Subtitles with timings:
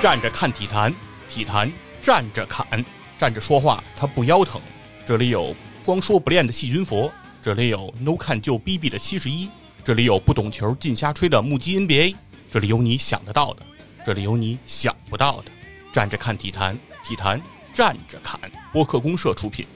[0.00, 0.94] 站着看体坛，
[1.28, 2.84] 体坛站着侃，
[3.18, 4.60] 站着说话他不腰疼。
[5.04, 5.52] 这里有
[5.84, 7.10] 光说不练的细菌佛，
[7.42, 9.48] 这里有 no 看就逼逼的七十一，
[9.82, 12.14] 这里有不懂球尽瞎吹的目击 NBA，
[12.48, 13.62] 这里有你想得到的，
[14.06, 15.50] 这里有你想不到的。
[15.92, 17.42] 站着看体坛，体坛
[17.74, 18.38] 站着侃。
[18.72, 19.66] 播客公社出品，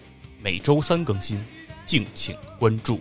[0.41, 1.45] 每周三更新，
[1.85, 3.01] 敬请关注。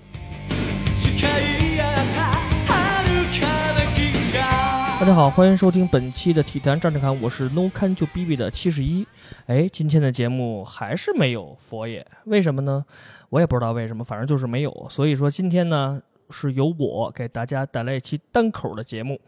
[5.02, 9.04] 大家好，欢迎收听本期的体坛站着看，我是 No 看就 B B 的七十一。
[9.48, 12.86] 哎，今天的节目还是没有佛爷，为什么呢？
[13.30, 14.88] 我也不知道为什么，反正就是没有。
[14.92, 19.20] 所以说今天呢，是由我给大家带来一期单口的节目。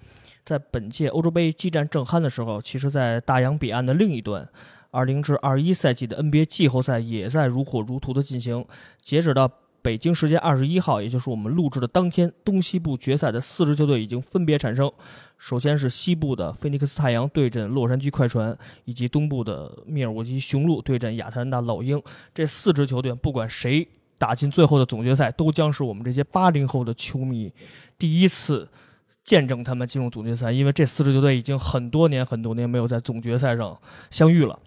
[0.45, 4.47] 在本届欧洲杯激战正酣的时候，其实，在大洋彼岸的另一端，
[4.91, 8.63] 二零至二一赛季的 NBA 季后赛也在如火如荼的进行。
[9.01, 9.49] 截止到
[9.81, 14.91] 北京时间二十一号，也就是我们录制的当天，东西部决赛的四支球队已经分别产生。
[15.37, 22.01] 首先是西部的菲尼克斯太阳对阵洛杉矶快船，以及东部的密尔沃基雄鹿对阵亚特兰大老鹰。
[22.33, 27.51] 这四支球队，不管谁打进最后的总决赛，都将是我们这些八零后的球迷
[27.97, 28.69] 第一次
[29.25, 33.77] 见证他们进入总决赛，因为这四支球队已经很多年很多年没有在总决赛上
[34.09, 34.57] 相遇了。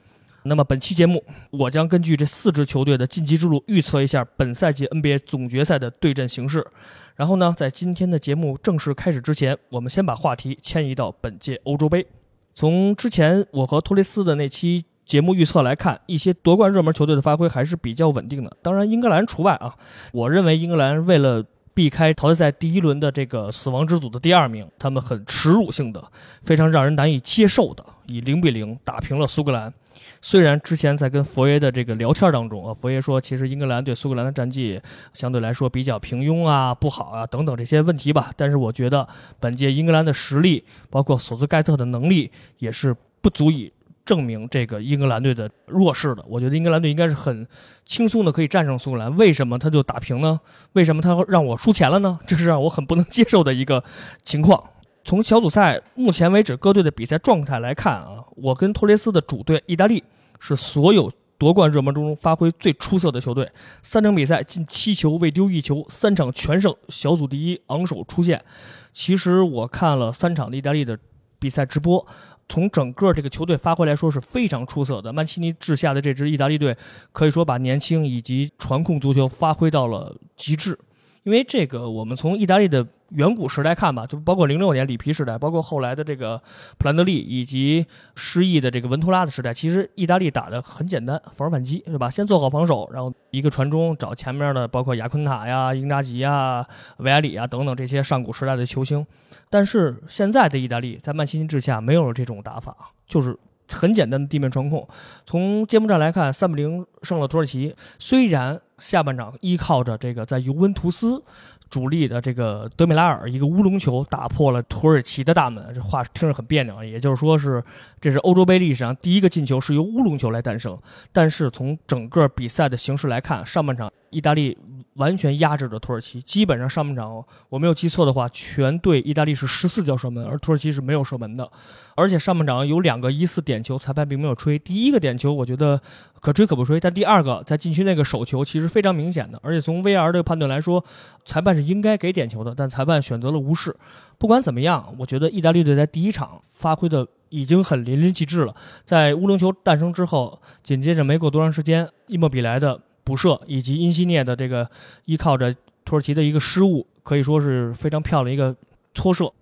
[0.46, 6.66] 那么本期节目，我将根据这四支球队的晋级之路，预测一下本赛季 NBA 总决赛的对阵形势。
[7.14, 12.06] 然后呢，在今天的节目正式开始之前，我们先把话题迁移到本届欧洲杯。
[12.54, 19.74] 从之前我和托雷斯的那期节目预测来看，一些夺冠热门球队的发挥还是比较稳定的，当然英格兰除外啊。
[20.12, 26.02] 我认为英格兰为了避开淘汰赛第一轮的这个死亡之组的第二名，他们很耻辱性的、
[26.42, 29.72] 非常让人难以接受的，以零比零打平了苏格兰。
[30.20, 34.80] 虽然之前在跟佛爷的这个聊天当中啊，佛爷说其实英格兰对苏格兰的战绩
[35.12, 39.06] 相对来说比较平庸啊、不好啊等等这些问题吧，但是我觉得
[39.40, 43.72] 本届英格兰的实力，包括索斯盖特的能力，也是不足以
[44.04, 46.22] 证明这个英格兰队的弱势的。
[46.28, 47.46] 我觉得英格兰队应该是很
[47.86, 50.40] 轻松的可以战胜苏格兰，为什么他就打平呢？
[50.72, 52.18] 为什么他让我输钱了呢？
[52.26, 53.82] 这是让我很不能接受的一个
[54.24, 54.62] 情况。
[55.06, 60.02] 从小组赛目前为止各队的比赛状态来看啊，我跟托雷斯的主队意大利
[60.40, 61.08] 是所有
[61.38, 63.48] 夺冠热门中发挥最出色的球队，
[63.82, 68.44] 三场比赛进七球未丢一球，三场全胜，小组第一，昂首出线。
[68.92, 70.98] 其实我看了三场的意大利的
[71.38, 72.04] 比赛直播，
[72.48, 75.12] 从整个这个球队发挥来说是非常出色的。
[75.12, 76.76] 曼奇尼治下的这支意大利队
[77.12, 80.76] 可以说把年轻以及传控足球发挥到了极致，
[81.26, 82.86] 因为这个我们从意大利的。
[83.10, 86.42] 远古时代看吧，就包括零六年里皮时代，包括后来的这个
[86.76, 92.10] 普兰德利以及失意的这个文图拉的时代，其实意大利打的很简单，防守反击是吧？
[92.10, 96.66] 先做好防守，然后一个传中找前面的，包括亚昆塔呀、英扎吉呀、
[96.96, 99.06] 维埃里呀等等这些上古时代的球星。
[99.48, 102.76] 但是现在的意大利在曼奇尼治下没有了这种打法，
[103.06, 103.38] 就是
[103.72, 104.86] 很简单的地面传控。
[105.24, 107.74] 从揭幕战来看，三比零胜了土耳其。
[107.98, 111.22] 虽然下半场依靠着这个在尤文图斯。
[111.68, 117.60] 主力的这个德米拉尔一个乌龙球打破了土耳其的大门，这话听着很别扭，也就是说是
[118.00, 120.78] 这是欧洲杯历史上第一个进球是由乌龙球来诞生。
[121.12, 124.56] 但是从整个比赛的形式来看，上半场意大利。
[124.96, 131.50] 完全压制着土耳其，基本上上半场我没有记错的话，全队意大利是十四脚射门，而土耳其是没有射门的。
[131.94, 134.58] 而且上半场有两个疑似点球，裁判并没有吹。
[134.58, 135.80] 第一个点球我觉得
[136.20, 140.84] 可吹可不吹，但第二个在禁区那个手球其实非常明显的，而且从 VR 的判断来说，
[141.24, 143.76] 裁判是应该给点球的，但裁判选择了无视。
[144.18, 148.54] 不管怎么样，我觉得意大利队在第一场发挥的已经很淋漓尽致了。
[148.84, 152.80] 在乌龙球诞生之后，紧接着没过多长时间，伊莫比莱的。
[153.06, 154.68] 补射以及因西涅的这个
[155.04, 158.54] 依靠着土耳其的一个失误，可以说是非常漂亮一个
[158.94, 159.32] 搓射，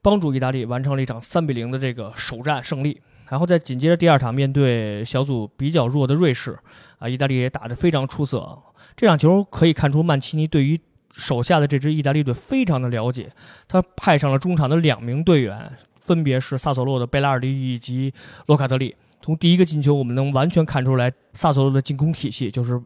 [0.00, 2.98] 帮助意大利完成了一场三比零的这个首战胜利。
[3.28, 6.58] 然后再紧接着第二场面对小组比较弱的瑞士，
[6.98, 8.58] 啊，意大利也打得非常出色。
[8.96, 10.80] 这场球可以看出曼奇尼对于
[11.12, 13.28] 手下的这支意大利队非常的了解，
[13.68, 15.70] 他派上了中场的两名队员，
[16.00, 18.12] 分别是萨索洛的贝拉尔迪以及
[18.46, 18.96] 洛卡特利。
[19.30, 22.82] 从第一个进球，我们能完全看出来萨索罗的进攻体系，就是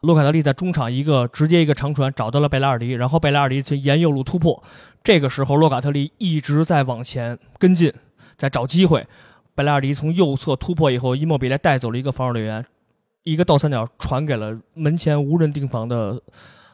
[0.00, 4.62] 洛卡德利在中场一个直接一个长传找到了贝拉尔迪，然后贝拉尔迪从沿右路突破，
[5.02, 7.90] 这个时候洛卡特利一直在往前跟进，
[8.36, 9.06] 在找机会。
[9.54, 12.62] 贝拉尔迪从右侧突破以后，伊莫比莱带走了一个防守队员，
[13.22, 16.20] 一个倒三角传给了门前无人盯防的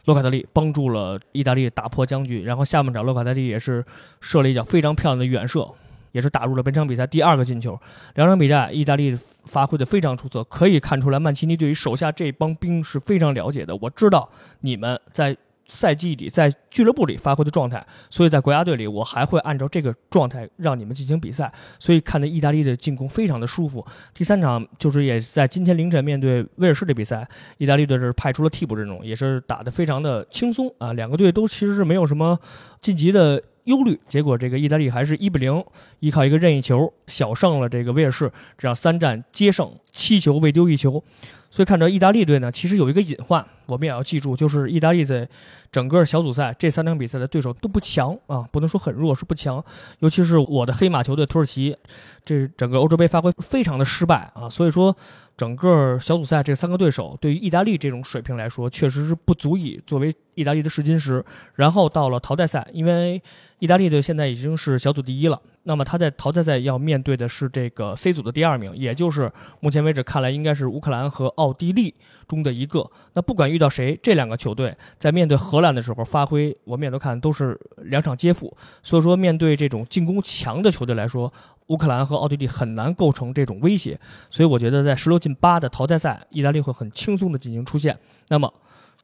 [0.07, 2.43] 洛卡特利，帮助了意大利打破僵局。
[2.43, 3.85] 然后下半场洛卡特利也是
[4.21, 5.69] 射了一脚非常漂亮的远射。
[6.13, 7.79] 也是打入了本场比赛第二个进球。
[8.15, 13.77] 两场比赛，意大利发挥的非常出色，可以看出来曼奇尼对于手下这帮兵是非常了解的。
[13.77, 14.29] 我知道
[14.61, 15.37] 你们在
[15.67, 23.83] 赛季里在俱乐部里发挥的状态，所以在国家队里我还会按照这个状态让你们进行比赛，所以看的意大利的进攻非常的舒服。
[24.13, 27.27] 第三场就是也在今天凌晨面对威尔士的比赛，
[27.57, 32.39] 意大利队是派出了替补阵容，也是打得非常的轻松啊，两个队都其实是没有什么
[32.83, 33.43] 晋级的。
[33.65, 35.65] 忧虑，结果这个意大利还是一比零，
[36.01, 41.05] 依靠一个任意球小胜了这个威尔士，这样三战皆胜，七球未丢一球。
[41.49, 45.29] 所以看着意大利队呢，其实有一个隐患，我们也要记住，就是意大利在
[45.71, 49.63] 整个小组赛这三场比赛的对手都不强啊，不能说很弱，是不强。
[49.99, 51.77] 尤其是我的黑马球队土耳其，
[52.25, 54.49] 这整个欧洲杯发挥非常的失败啊。
[54.49, 54.97] 所以说，
[55.37, 61.23] 整个小组赛这三个对手对于意大利这种水平来说，确实是不足以作为意大利的试金石。
[61.55, 63.23] 然后到了淘汰赛，因为
[63.59, 65.39] 意大利队现在已经是小组第一了。
[65.65, 69.31] 那么他在淘汰赛要面对的是这个 C 组的第二名，也就是
[69.61, 71.95] 目前为止看来应该是乌克兰和奥地利
[72.27, 72.91] 中的一个。
[73.13, 78.57] 那不管遇到谁，这两个球队在面对荷兰的时候发挥，我们也都看都是两场皆负。
[78.83, 81.33] 所以说，面对这种进攻强的球队来说，
[81.69, 83.99] 乌克兰和奥地利很难构成这种威胁。
[84.31, 87.97] 所以我觉得在十六进八的淘汰赛，意大利会很轻松的进行出线。
[88.29, 88.53] 那么，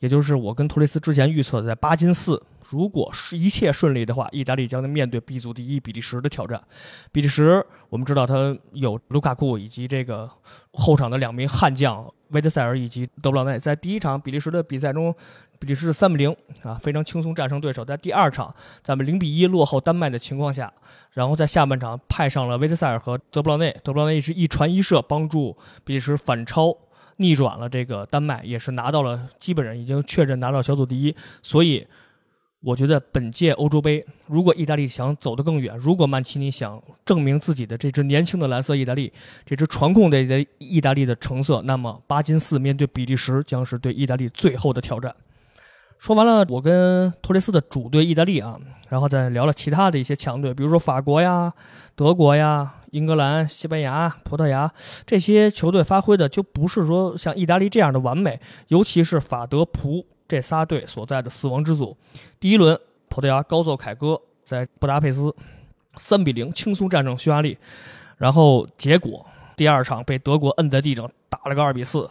[0.00, 2.42] 也就是我跟托雷斯之前预测的在八进四。
[2.70, 6.62] 如果是一切顺利的话，意大利将面对 B 组第一比利时的挑战。
[7.10, 10.30] 比利时，我们知道他有卢卡库以及这个
[10.72, 13.58] 后场的两名悍将维特塞尔以及德布劳内。
[13.58, 15.14] 在第一场比利时的比赛中，
[15.58, 17.82] 比利时三比零啊，非常轻松战胜对手。
[17.82, 20.70] 在第二场，咱们零比一落后丹麦的情况下，
[21.12, 26.76] 然后在下半场派上了维特塞尔和德布劳内，德布劳内是一传一射，帮助比利时反超
[27.18, 31.14] 逆转了这个丹麦，也是拿到了基本上已经确认拿到小组第一。
[31.42, 31.86] 所以。
[32.60, 39.12] 我觉得本届欧洲杯，如果意大利想走得更远，如果曼奇尼想证明自己的这支年轻的蓝色意大利，
[39.46, 45.14] 这支传控的意大利的成色，那么巴金斯面对比利时将是对意大利最后的挑战。
[46.00, 51.52] 说完了我跟托雷斯的主队意大利啊，然后再聊了其他的一些强队，比如说法国呀、
[51.94, 54.72] 德国呀、英格兰、西班牙、葡萄牙
[55.06, 60.06] 这些球队发挥的就不是说像意大利这样的完美，尤其是法德葡。
[60.28, 61.96] 这仨队所在的死亡之组，
[62.38, 65.34] 第一轮葡萄牙高奏凯歌在布达佩斯
[65.94, 67.56] 三比零轻松战胜匈牙利，
[68.18, 69.24] 然后结果
[69.56, 72.06] 第二场被德国摁在地上打了个二比四。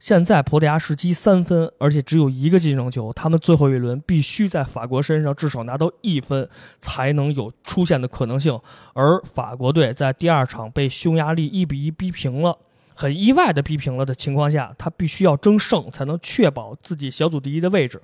[0.00, 6.48] 现在葡萄牙是积三分，而且只有一个进胜球，他们最后一轮必须在法国身上至少拿到一分
[6.80, 8.58] 才能有出线的可能性。
[8.94, 12.58] 而法国队在第二场被匈牙利一比一逼平了。
[12.94, 18.00] 很意外的逼平了的情况下，他必须要争胜才能确保自己小组第一的位置。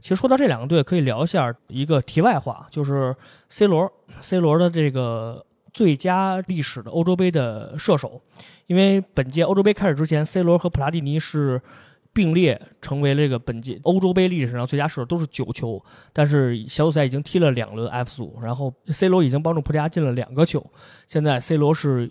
[0.00, 3.14] 其实说到这两个队，可以聊一下一个题外话，就是
[3.48, 8.20] C 罗，C 罗的这个最佳历史的欧洲杯的射手。
[8.66, 11.60] 因为本届欧洲杯开始之前，C 罗和普拉蒂尼是
[12.12, 15.82] 并列成为这个本届欧洲杯历史上最佳射手，都是九球。
[16.12, 20.64] 但是小组赛已经踢了两轮 F 组，然后 C 罗已经帮助葡萄牙进了两个球。
[21.06, 22.10] 现在 C 罗是。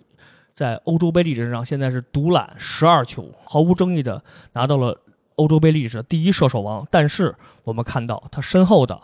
[0.54, 4.22] 在欧洲杯历史上，现在是独揽十二球，毫无争议的
[4.52, 5.00] 拿到了
[5.36, 6.86] 欧洲杯历史的第一射手王。
[6.90, 7.34] 但是
[7.64, 9.00] 我们看到他身后的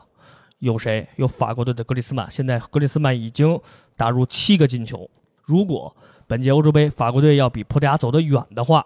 [0.58, 1.08] 有谁？
[1.16, 2.30] 有法国队的格里斯曼。
[2.30, 3.60] 现在格里斯曼已经
[3.96, 5.08] 打入七个进球。
[5.42, 5.94] 如果
[6.26, 8.84] 本届欧洲杯法国队要比葡萄牙走得远的话，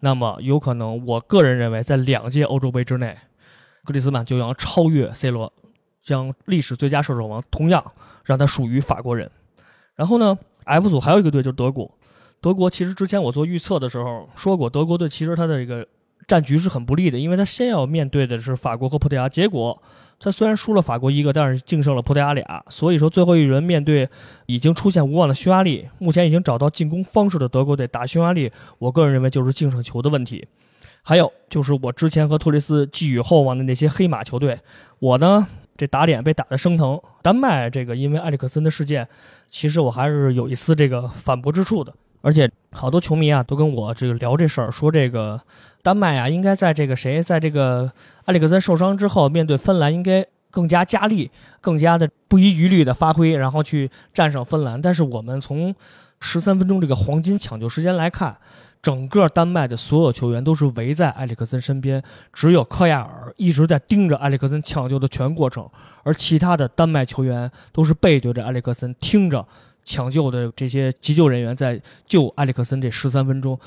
[0.00, 3.16] 那么有可能，我个人认为，在两届欧洲杯之内，
[3.84, 5.52] 格里斯曼就要超越 C 罗，
[6.02, 7.84] 将历史最佳射手王同样
[8.24, 9.30] 让他属于法国人。
[9.94, 11.90] 然后呢？F 组还有一个队就是德国，
[12.40, 15.88] 德国其实之前我做预测的时候说过，德国队其实他的这个
[16.26, 19.82] 战局是很不利的，因为他先要面对的是法国和葡萄牙，结果
[20.18, 24.08] 他虽然输了法国一个，但是净胜了葡萄牙俩，所以说最后一轮面对
[24.46, 30.46] 已经出现无望的匈牙利，目前已经找到进攻方式的德国队打匈牙利，我个人认为就是净胜球的问题。
[31.02, 34.58] 还有就是我之前和托雷斯寄予厚望的那些黑马球队，
[34.98, 35.46] 我呢。
[35.76, 39.06] 这打脸被打得生疼，丹麦这个因为埃里克森的事件，
[39.48, 41.94] 其实我还是有一丝这个反驳之处的。
[42.20, 45.40] 而且好多球迷啊都跟我这个聊这事儿，说这个
[45.82, 47.90] 丹麦啊应该在这个谁在这个
[48.24, 54.80] 埃里克森受伤之后，面对芬兰应该更加加力，更加的不遗余力的发挥，然后去战胜芬兰。
[54.80, 55.74] 但是我们从
[56.20, 58.36] 十三分钟这个黄金抢救时间来看。
[58.80, 62.00] 整个丹麦的所有球员都是围在埃里克森身边，
[62.32, 65.68] 只有科亚尔一直在盯着埃里克森抢救的全过程，
[66.04, 69.44] 而其他的丹麦球员都是背对着埃里克森，听着
[69.88, 72.78] 抢救的这些急救人员在救埃里克森。
[72.78, 73.58] 这十三分钟，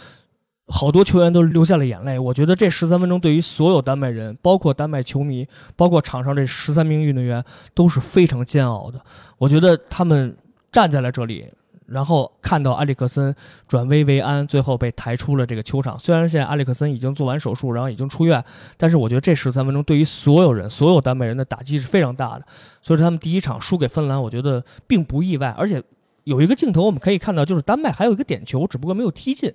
[0.68, 2.20] 好多球员都流下了眼泪。
[2.20, 9.02] 我觉得这十三分钟对于所有丹麦人，包括丹麦球迷，包括场上这十三名运动员都是非常煎熬的。
[9.40, 10.38] 我觉得他们
[10.72, 11.52] 站在了这里。
[11.88, 13.36] 然后看到埃里克森
[13.68, 16.00] 转危为安，最后被抬出了这个球场。
[16.00, 18.42] 虽然现在埃里克森已经做完手术，然后已经出院，
[18.78, 22.46] 但是我觉得这十三分钟对于所有人、所有丹麦人的打击是非常大的。
[22.82, 25.54] 所以说他们第一场输给芬兰，我觉得并不意外。
[25.58, 25.84] 而且
[26.24, 29.54] 有一个镜头我们可以看到，就是丹麦还有一个点球，只不过没有踢进。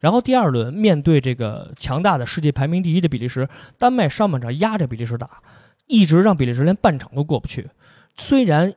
[0.00, 5.42] 然后第二轮面对这个强大的世界排名第一的比利时，丹麦上半场压着比利时打，
[5.86, 7.68] 一直让比利时连半场都过不去。
[8.16, 8.74] 虽然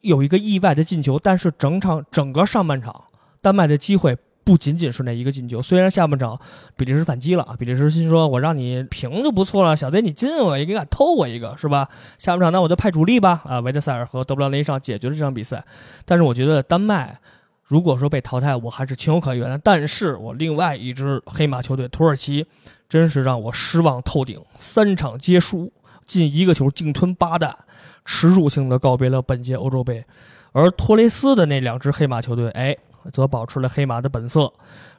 [0.00, 3.04] 有一个意外的进球，但是整场整个上半场，
[3.40, 5.62] 丹麦的机会不仅仅是那一个进球。
[5.62, 6.38] 虽然下半场
[6.76, 15.64] 比利时反击了啊，比利时心说：“我让你平就不错了，小子你进我一个，敢偷我一个，是吧？”下半场那我就派主力吧，啊，维德塞尔和德布劳内上解决了这场比赛。
[16.04, 17.20] 但是我觉得丹麦
[17.62, 19.58] 如果说被淘汰，我还是情有可原的。
[19.58, 22.46] 但是我另外一支黑马球队土耳其，
[22.88, 25.72] 真是让我失望透顶，三场皆输，
[26.06, 27.56] 进一个球净吞八蛋。
[28.04, 30.04] 耻辱性的告别了本届欧洲杯，
[30.50, 32.76] 而托雷斯的那两支黑马球队，哎，
[33.12, 34.52] 则保持了黑马的本色。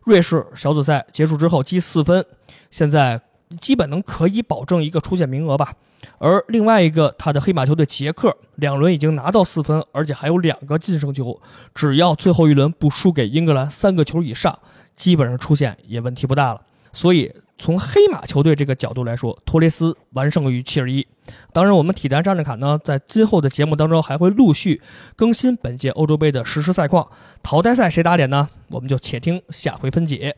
[0.03, 2.25] 瑞士小组赛结束之后积四分，
[2.71, 3.21] 现在
[3.61, 5.73] 基本能可以保证一个出线名额吧。
[6.17, 11.39] 而另外一个他的黑马球队捷克，两轮已经拿到四分，而且还有两个净胜球，
[11.73, 14.57] 只要最后一轮不输给英格兰三个球以上，
[14.95, 16.61] 基本上出线也问题不大了。
[16.91, 17.31] 所以。
[17.57, 21.07] 从黑马球队这个角度来说，托雷斯完胜于七十一。
[21.53, 24.81] 当然，我们体坛战略卡呢，在今后的节目当中还会陆续
[25.15, 27.07] 更新本届欧洲杯的实时赛况。
[27.41, 28.49] 淘汰赛谁打脸呢？
[28.69, 30.35] 我们就且听下回分解。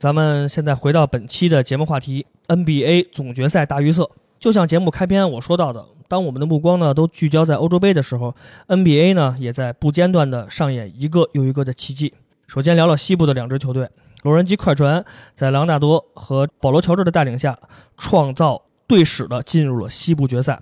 [0.00, 4.10] 咱们现在回到本期的节目话题：NBA 总决赛大预测。
[4.38, 8.34] 就像节目开篇我说到的，当我们的目光呢都聚焦在欧洲杯的时候
[8.68, 12.12] ，NBA 呢也在不间断的上演一个又一个的奇迹。
[12.46, 13.88] 首先聊聊西部的两支球队。
[14.22, 15.04] 洛杉矶快船
[15.34, 17.58] 在朗纳多和保罗·乔治的带领下，
[17.96, 20.60] 创造队史的进入了西部决赛。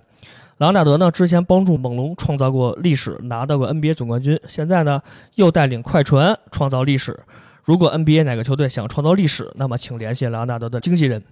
[0.57, 4.39] 朗纳德呢，之前帮助猛龙创造过历史，拿到过 NBA 总冠军。
[4.47, 5.01] 现在呢，
[5.35, 7.19] 又带领快船创造历史。
[7.63, 11.23] 如果 NBA 哪个球队想创造历史，那么请联系朗纳德的经纪人。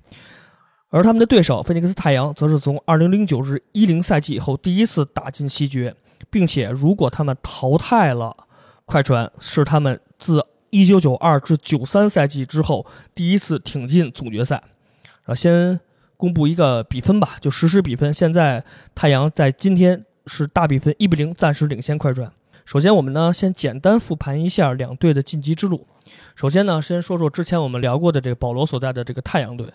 [0.90, 5.96] 而他们的对手菲尼克斯太阳，则是从2009至10赛季以后第一次打进西决，
[6.30, 8.36] 并且如果他们淘汰了
[8.86, 10.44] 快船，是他们自。
[10.74, 14.64] 一九九二至九三赛季之后，第一次挺进总决赛。
[15.26, 15.80] 啊，先
[16.18, 18.12] 公布一个比分吧，就实时比分。
[18.12, 18.66] 现在
[18.96, 22.32] 太阳在今天是大比分一比零，暂时领先快船。
[22.66, 25.86] 首先，我们呢先简单复盘一下两队的晋级之路。
[26.36, 29.72] 首先呢，先说说之前我们聊过的这个保罗所在的这个太阳队。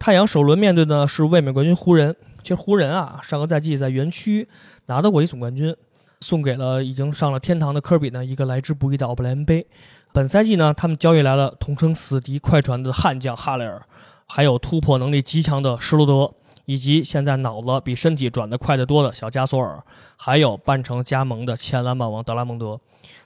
[0.00, 2.16] 太阳首轮面对的是卫冕冠军湖人。
[2.42, 4.48] 其实湖人啊，上个赛季在园区
[4.86, 5.76] 拿到过一总冠军，
[6.22, 9.64] 送给了已经上了天堂的科比呢一个来之不易的奥布莱恩杯。
[10.12, 13.80] 本赛季呢，他们交易来了同称死敌快船的悍将哈雷尔，
[14.26, 19.82] 还有突破能力极强的施罗德，以及现在脑子比身体转得快得多的小加索尔，
[20.16, 22.80] 还有半程加盟的前篮板王德拉蒙德。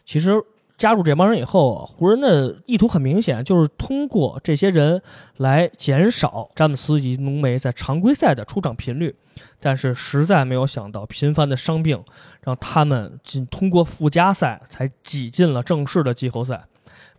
[0.04, 0.32] 其实
[0.76, 5.00] 加入这帮人以后，湖人的意图很明显，就是通过这些人
[5.38, 9.16] 来减少詹姆斯以及浓眉在常规赛的出场频率。
[9.58, 12.04] 但是实在没有想到，频繁的伤病
[12.42, 16.66] 让他们仅通过附加赛才挤进了正式的季后赛。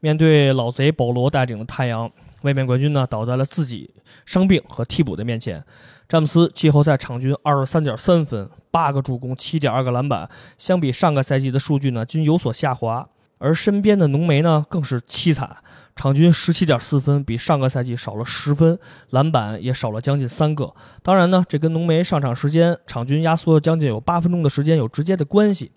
[0.06, 2.12] 面对老贼保罗带领的太阳，
[2.44, 3.90] 卫冕冠军呢倒在了自己
[4.24, 5.64] 伤病和替补的面前。
[6.08, 13.10] 詹姆斯季后赛场均二十三点三分、八个助攻、七点二个篮板，相比上个赛季的数据呢均有所下滑。
[13.40, 15.58] 而身边的浓眉呢更是凄惨，
[15.96, 18.78] 场均十七点四分，比上个赛季少了十分，
[19.10, 20.72] 篮板也少了将近三个。
[21.02, 25.72] 当然呢，这跟浓眉上场时间场均压缩了将近有八分钟的时间有直接的关系。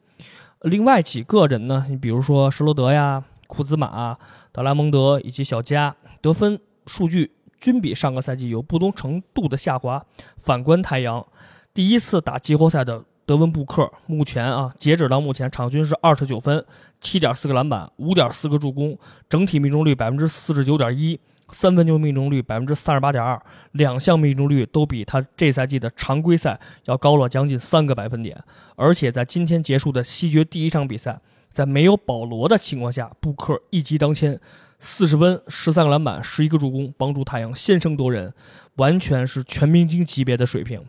[0.61, 3.25] 另外几个人呢，你比如说施罗德呀。
[3.49, 4.17] 库兹马、
[4.53, 10.05] 德拉蒙德以及小加得分数据均比上个赛季有不同程度的下滑。
[10.37, 11.27] 反观太阳，
[11.75, 16.65] 第一次打季后赛的德文布克，目前啊，截止到目前，场均是二十九分、
[17.01, 18.97] 七点四个篮板、五点四个助攻，
[19.29, 28.43] 整体命中率百分之四十九点一，三分球命中率百分之三十八点二，两项命中率都比他这赛季的常规赛要高了将近三个百分点。
[28.77, 31.19] 而且在今天结束的西决第一场比赛。
[31.51, 34.39] 在没有保罗的情况下，布克一骑当千，
[34.79, 38.33] 四十分、十三个篮板、十一个助攻，帮助太阳先声夺人，
[38.77, 40.81] 完全是全明星级别的水平。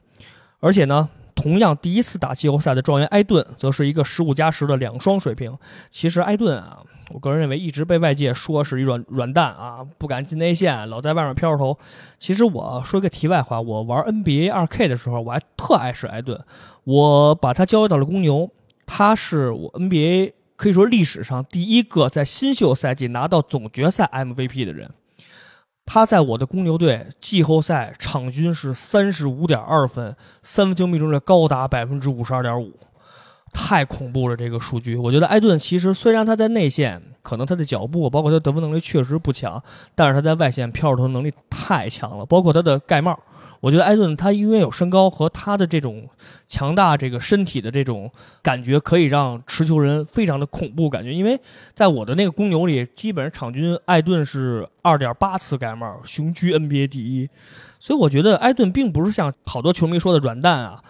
[0.60, 5.58] 而且呢，同样第一次打季后赛的状元埃顿，则是一个十五加十的两双水平。
[5.89, 11.75] 其实埃顿啊，我个人认为一直被外界说是一软软蛋啊，不敢进内线，老在外面飘着头。
[12.20, 16.39] 其实我说个题外话，我玩 NBA 二 K 的时候，我还特爱使埃顿，
[16.84, 18.51] 我把他交易到了公牛，
[18.86, 20.34] 他是我 NBA。
[20.60, 24.92] 可以说历史上第一个在新秀赛季拿到总决赛 MVP 的人，
[25.86, 32.74] 他在我的公牛队季后赛场均是三十五点二分，三分球命中率高达百分之五十二点五。
[33.54, 34.36] 太恐怖了！
[34.36, 39.63] 这个数据，我觉得艾顿其实虽然他在内线可能他的脚步，包括他得分能力确实不强，
[39.96, 43.18] 但是他在外线飘投能力太强了，包括他的盖帽。
[43.62, 46.08] 我觉得艾顿他因为有身高和他的这种
[46.48, 48.10] 强大这个身体的这种
[48.42, 51.13] 感觉，可以让持球人非常的恐怖感觉。
[51.13, 51.39] 因为
[51.74, 57.30] 在我的那个公牛里，基本上场均艾顿是二点八次盖帽，雄居 NBA 第一。
[57.80, 60.82] 所以我觉得艾顿并不是像好多球迷说的软蛋啊。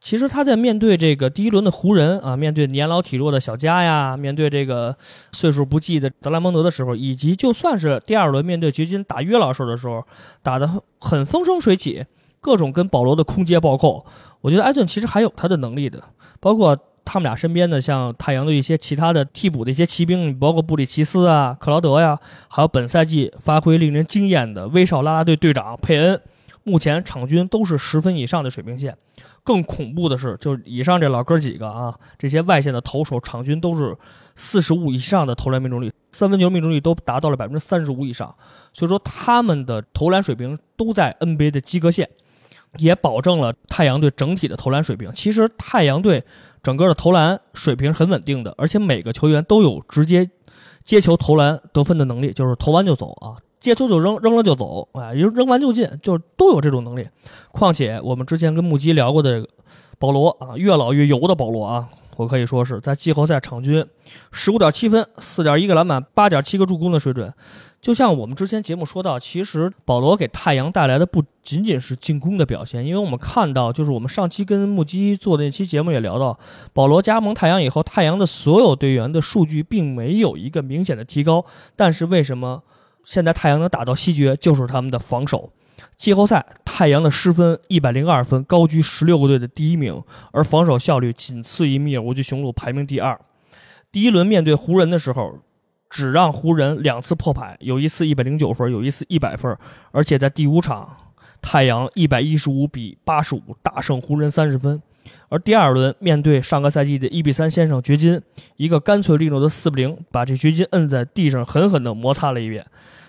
[0.00, 4.96] 其实他在面对这个第一轮的湖人啊，面对年老体弱的小加呀，面对这个
[5.32, 10.04] 岁数不济的德拉蒙德的时候，以及就算是第二轮面对掘金打约老师的时候，
[10.42, 12.04] 打得很风生水起，
[12.40, 14.06] 各种跟保罗的空接暴扣。
[14.40, 16.00] 我觉得埃顿其实还有他的能力的，
[16.38, 26.20] 包括他们俩身边的像太阳的一些其他的替补的一些骑兵，包括布里奇斯啊、克劳德呀，还有本赛季发挥令人惊艳的威少拉拉队队长佩恩，
[26.68, 28.96] 目前场均都是十分以上的水平线。
[29.42, 33.96] 更恐怖的是，就以上这老哥几个啊，这些外线的投手场均都是
[34.34, 38.34] 四十五以上的投篮命中率，三分球命中率都达到了百分之三十五以上。
[38.74, 42.10] 所以说，他们的投篮水平都在 NBA 的及格线，
[42.76, 45.10] 也保证了太阳队整体的投篮水平。
[45.14, 46.22] 其实，太阳队
[46.62, 50.28] 整个的投篮水平很稳定的，而且每个球员都有直接
[50.84, 53.36] 接球投篮得分的能力，就是投完就走啊。
[53.68, 57.06] 接球就扔，扔了就走，啊，扔扔完就进，就都有这种能力。
[57.52, 59.46] 况且我们之前跟木基聊过的
[59.98, 63.84] 保罗啊，越老越油的保罗啊，我可以说是在季后赛场均
[64.32, 67.32] 十五点七分、四点一个篮板、八点七个助攻的水准。
[67.80, 76.36] 就像我们之前节目说到，其实保罗给太阳带来的不仅仅是进攻的表现，因为我们看到，就是我们上期跟木基做的那期节目也聊到，
[76.72, 81.44] 保罗加盟太阳以后，太阳的所有队员的数据并没有一个明显的提高，
[81.76, 82.62] 但是为什么？
[83.08, 85.50] 现在太阳能打到西决，就是他们的防守。
[85.96, 93.18] 季后赛，太阳的失分一百零二分，高居十六个队的第一名，而防守效率仅次于密尔沃基雄鹿，排名第二。
[93.90, 95.38] 第一轮面对湖人的时候，
[95.88, 99.56] 只让湖人两次破百，有一次一百零九分，有一次一百分。
[99.90, 100.94] 而且在第五场，
[101.40, 104.82] 太阳一百一十五比八十五大胜湖人三十分。
[105.30, 108.20] 而第二轮面对上个赛季的一比三先生掘金，
[108.56, 112.66] 一个干脆利落的四比零，把这掘金摁在地上，狠狠地摩擦了一遍。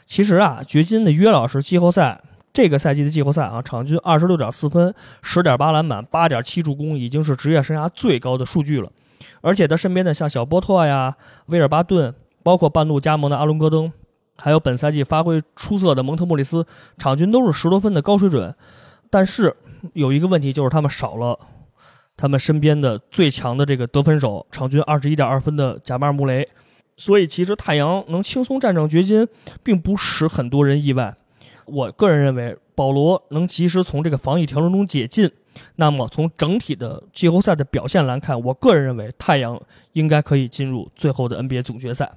[0.09, 2.19] 其实啊，掘金的约老师季后赛
[2.51, 4.91] 这个赛季的季后赛啊，场均二十六点四分，
[5.21, 8.91] 十点八篮板，八点七助攻，已经是职业生涯最高的数据了。
[9.41, 13.93] 而且他身边的像小波特呀、威尔巴顿，包括半路加盟的阿伦戈登，
[14.35, 16.65] 还有本赛季发挥出色的蒙特莫里斯，
[16.97, 18.55] 场均都是十多分的高水准。
[19.11, 19.55] 但是
[19.93, 21.37] 有一个问题，就是他们少了。
[22.17, 26.49] 他们身边的最强的这个得分手，场均二十一点二分的贾马尔·穆雷，
[26.99, 29.25] 所以其实太阳能轻松战胜掘金，
[29.63, 31.15] 并不使很多人意外。
[31.63, 35.31] 我个人认为，保罗能及时从这个防疫条中中解禁，
[35.77, 39.57] 那么从整体的季后赛的表现来看，我个人认为太阳
[39.93, 42.11] 应该可以进入最后的 NBA 总决赛。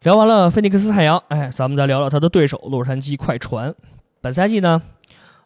[0.00, 3.74] 聊完了菲尼克斯太阳，哎，咱们再聊聊他的对手洛杉矶快船。
[4.22, 4.80] 本赛季呢？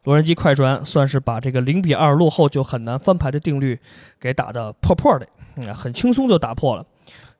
[0.05, 3.81] 洛杉矶快船算是把这个零比二落后就很难翻牌的定律
[4.21, 6.87] 给打得破破的，嗯，很轻松就打破了。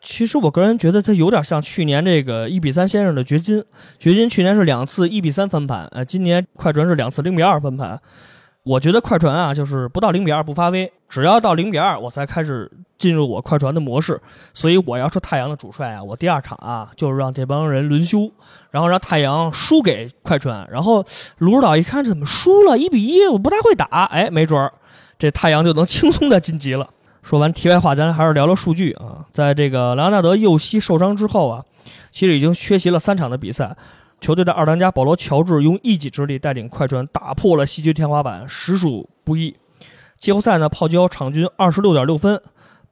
[0.03, 3.65] 其实我个人觉得他有点像去年这个一比三先生的掘金，
[4.01, 8.01] 掘金去年是两次一比三翻盘，呃，今年快船是两次零比二翻盘。
[8.65, 14.21] 我觉得快船啊，就是不到零比二不发威，只要到零比二，我才开始进入我快船的模式。
[14.53, 18.31] 所以我要是太阳的主帅啊，我第二场啊，就是让这帮人轮休，
[18.71, 20.69] 然后让太阳输给快船。
[20.71, 21.05] 然后
[21.39, 24.73] 卢指导一看怎么输了，一比一，我不太会打，哎，没准儿
[25.19, 26.89] 这太阳就能轻松的晋级了。
[27.23, 29.25] 说完题外话，咱还是聊聊数据啊。
[29.31, 31.65] 在这个莱昂纳德右膝受伤之后啊，
[32.11, 33.77] 其实已经缺席了三场的比赛。
[34.21, 39.57] 球队的二当家保罗·乔治用一己之力带领快船打破了西区天花板，实属不易。
[40.19, 42.41] 季后赛呢，泡椒场均二十六点六分，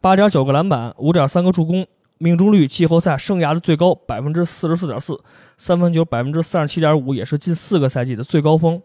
[0.00, 1.86] 八点九个篮板，五点三个助攻，
[2.18, 5.20] 命中率季后赛生涯的最高百分之四十四点四，
[5.56, 8.82] 三分球百分之三十七点五，也是近四个赛季的最高峰。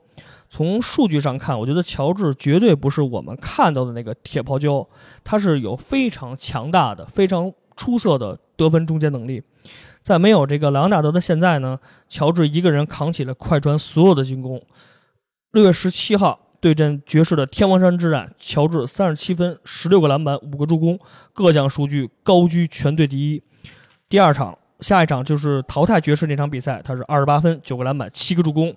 [0.49, 4.87] 从数据上看，我觉得乔治绝对不是我们看到的那个铁泡椒，
[5.23, 9.43] 他是有非常强大的、非常出色的得分终结能力。
[10.01, 14.61] 在没有这个莱昂纳德的现在呢，乔治一个人扛起了快船所有的进攻。
[15.51, 20.99] 六月十七号对阵爵士的天王山之战，乔治三十七分、十六个篮板、五个助攻，
[21.33, 23.41] 各项数据高居全队第一。
[24.07, 28.75] 第二场，下一场就是淘汰爵士那场比赛，他是二十八分、九个篮板、七个助攻，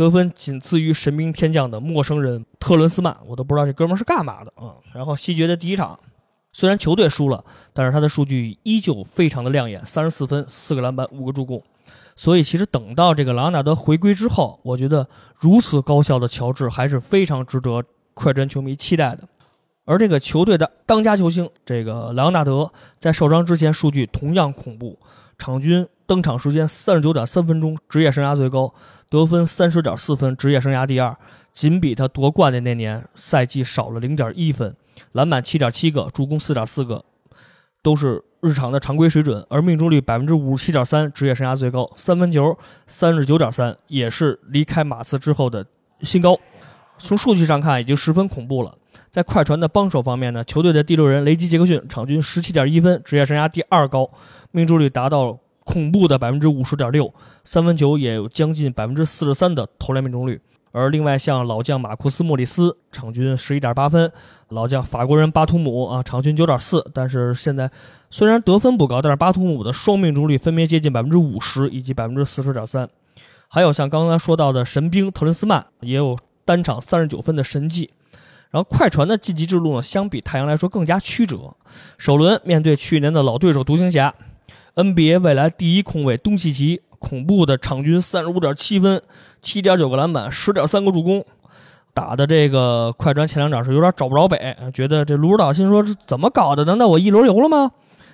[0.00, 4.72] 得分仅次于神兵天降的陌生人特伦斯曼，我都不知道这哥们是干嘛的啊。
[4.94, 5.98] 然后西决的第一场。
[6.52, 11.62] 虽然球队输了，但是他的数据依旧非常的亮眼，三十四分、四个篮板、五个助攻。
[12.16, 17.84] 所以其实等到这个朗纳德回归之后，我觉得如此高效的乔治还是非常值得
[18.14, 19.28] 快船球迷期待的。
[19.84, 24.98] 而这个球队的当家球星这个莱昂纳德在受伤之前数据同样恐怖，
[25.40, 28.72] 场均登场时间三十九点三分钟，职业生涯最高，
[29.08, 31.16] 得分三十点四分，职业生涯第二，
[31.52, 34.76] 仅比他夺冠的那年赛季少了零点一分，
[35.12, 37.04] 篮板七点七个，助攻四点四个，
[37.82, 45.66] 都是日常的常规水准，而命中率百分之五十七点三，职业生涯最高，三分球三十九点三，也是离开马刺之后的
[46.02, 46.38] 新高。
[46.98, 48.76] 从数据上看，已经十分恐怖了。
[49.10, 54.08] 在快船的帮手方面呢，球队的第六人雷吉·杰克逊场均十七点一分，职业生涯第二高，
[54.52, 60.40] 命中率达到恐怖的百分之五十点六，三分球也有将近百分之四十三的投篮命中率。
[60.72, 64.12] 而另外像老将马库斯·莫里斯场均十一点八分，
[64.50, 67.68] 老将法国人巴图姆啊场均九点四，但是现在
[68.10, 72.88] 虽然得分不高，但是巴图姆的双命中率分别接近百分之五十以及百分之四十点三。
[73.48, 77.90] 还有像刚才说到的神兵特伦斯曼，也有单场三十九分的神迹。
[78.50, 81.54] 然后快船的晋级之路呢，相比太阳来说更加曲折。
[81.98, 84.12] 首轮面对去年的老对手独行侠
[84.74, 89.00] ，NBA 未来第一控卫东契奇，恐怖的场均三十五点七分，
[89.40, 91.24] 七点九个篮板，十点三个助攻，
[91.94, 96.64] 打的这个快船前两场是有点找不着北，觉得这卢指导心说这怎么搞的？
[96.64, 97.70] 难道我一轮游了吗？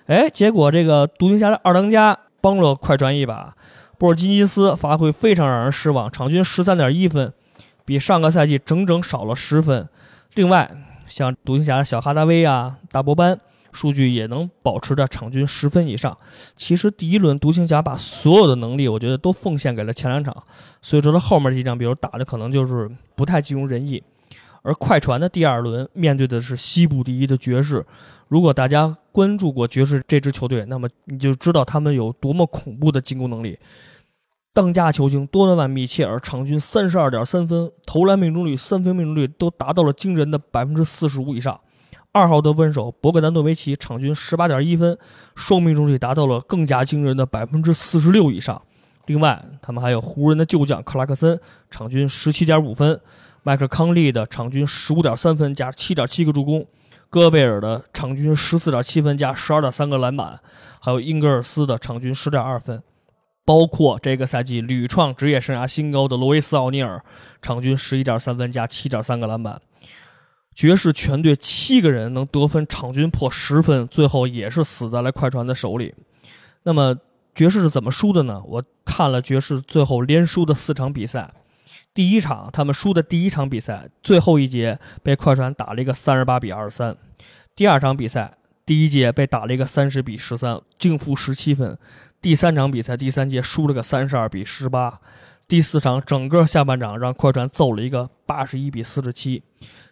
[0.07, 3.55] 哎，结果这个独行侠的二当家帮了快船一把，
[3.97, 7.33] 波尔津吉斯发挥非常让人失望，场均十三点一分，
[7.87, 9.89] 比上个赛季整整少了十分。
[10.37, 10.71] 另外，
[11.09, 13.41] 像独行侠的小哈达威啊、大波班，
[13.73, 16.15] 数据也能保持着场均十分以上。
[16.57, 20.37] 其实第一轮独行侠把所有的能力，我觉得都奉献给了前两场，
[20.83, 24.03] 所以说他后面几场，比如打的可能就是不太尽如人意。
[24.61, 27.87] 而快船的第二轮面对的是西部第一的爵士，
[28.29, 33.59] 如果大家关注过爵士这支球队，那么你就知道他们有多么恐怖的进攻能力。
[34.57, 41.61] 当家球星多诺万·米切尔场均三十二点三分，投篮命中率、三分命中率都达到了惊人的百分之四十五以上。
[42.11, 44.97] 二号得分手博格丹诺维奇场均十八点一分，
[45.35, 48.63] 双命中率达到了更加惊人的百分之四十六以上。
[49.05, 51.39] 另外，他们还有湖人的旧将克拉克森
[51.69, 52.99] 场均十七点五分，
[53.43, 56.67] 麦克康利的场均十五点三分加七点七个助攻，
[57.11, 60.41] 戈贝尔的场均十四点七分加十二点三个篮板，
[60.81, 62.83] 还有英格尔斯的场均十点二分。
[63.47, 67.03] 包括这个赛季屡创职业生涯新高的罗伊斯·奥尼尔，
[67.41, 69.63] 场均十一点三分加七点三个篮板。
[70.55, 75.95] 爵士全队七个人能得分场均破十分，最后也是死在了快船的手里。
[76.65, 76.97] 那么
[77.35, 78.43] 爵士是怎么输的呢？
[78.45, 81.33] 我看了爵士最后连输的四场比赛，
[81.95, 86.97] 第一场他们输的第一场比赛，最后一节被快船打了一个三十八比二十三。
[87.55, 91.79] 第二场比赛，第一节被打了一个三十比十三，净负十七分。
[92.27, 95.01] 第三场比赛，第三节输了个三十二比十八。
[95.47, 99.45] 第四场，整个下半场让快船揍了一个八十一比四十七。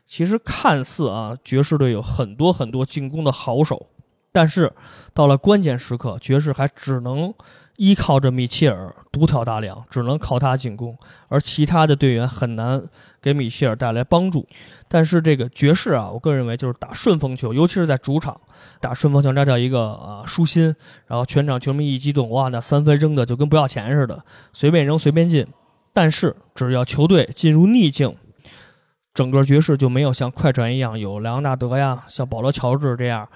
[0.05, 3.87] 其实看似啊，爵士队有很多很多进攻的好手，
[4.33, 4.73] 但是
[5.13, 7.33] 到了关键时刻，爵士还只能。
[7.77, 10.97] 依靠着米切尔独挑大梁，只能靠他进攻，
[11.29, 12.83] 而其他的队员很难
[13.21, 14.47] 给米切尔带来帮助。
[14.89, 18.41] 但是这个爵士啊，我个人认为就是打顺风球，尤其是在主场
[18.81, 20.75] 打顺风球，那叫一个啊舒心。
[21.07, 25.45] 然后全场球迷一激动，哇，那三分扔的就跟不要钱似的，随便扔随便进。
[25.93, 28.15] 但是只要球队进入逆境，
[29.13, 33.29] 整个爵士就没有像快船一样有莱昂纳德呀、像保罗乔治这样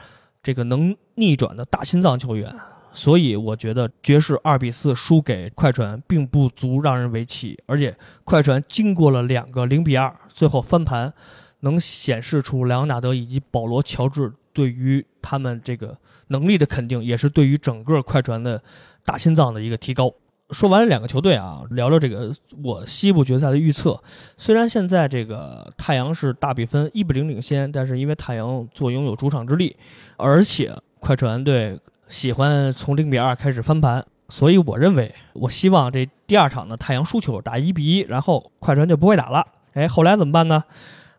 [0.42, 2.54] 这个能逆转的大心脏球员。
[2.98, 11.14] 所以我觉得爵士二比四输给快船并不足让人为奇，而且快船经过了两个零比二，最后翻盘，
[11.60, 18.60] 能显示出莱昂纳德以及保罗乔治对于他们这个能力的肯定，也是对于整个快船的
[19.04, 20.12] 大心脏的一个提高。
[20.50, 22.34] 说完了两个球队啊，聊聊这个
[22.64, 24.02] 我西部决赛的预测。
[24.36, 29.76] 虽然现在这个太阳是大比分一比零领先，但是因为太阳坐拥有主场之力，
[30.16, 31.78] 而且快船队。
[32.08, 39.46] 喜欢从零比二开始翻盘，所以我认为，我希望这第二场呢，太阳输球打一比一，然后快船就不会打了。
[39.74, 40.64] 哎，后来怎么办呢？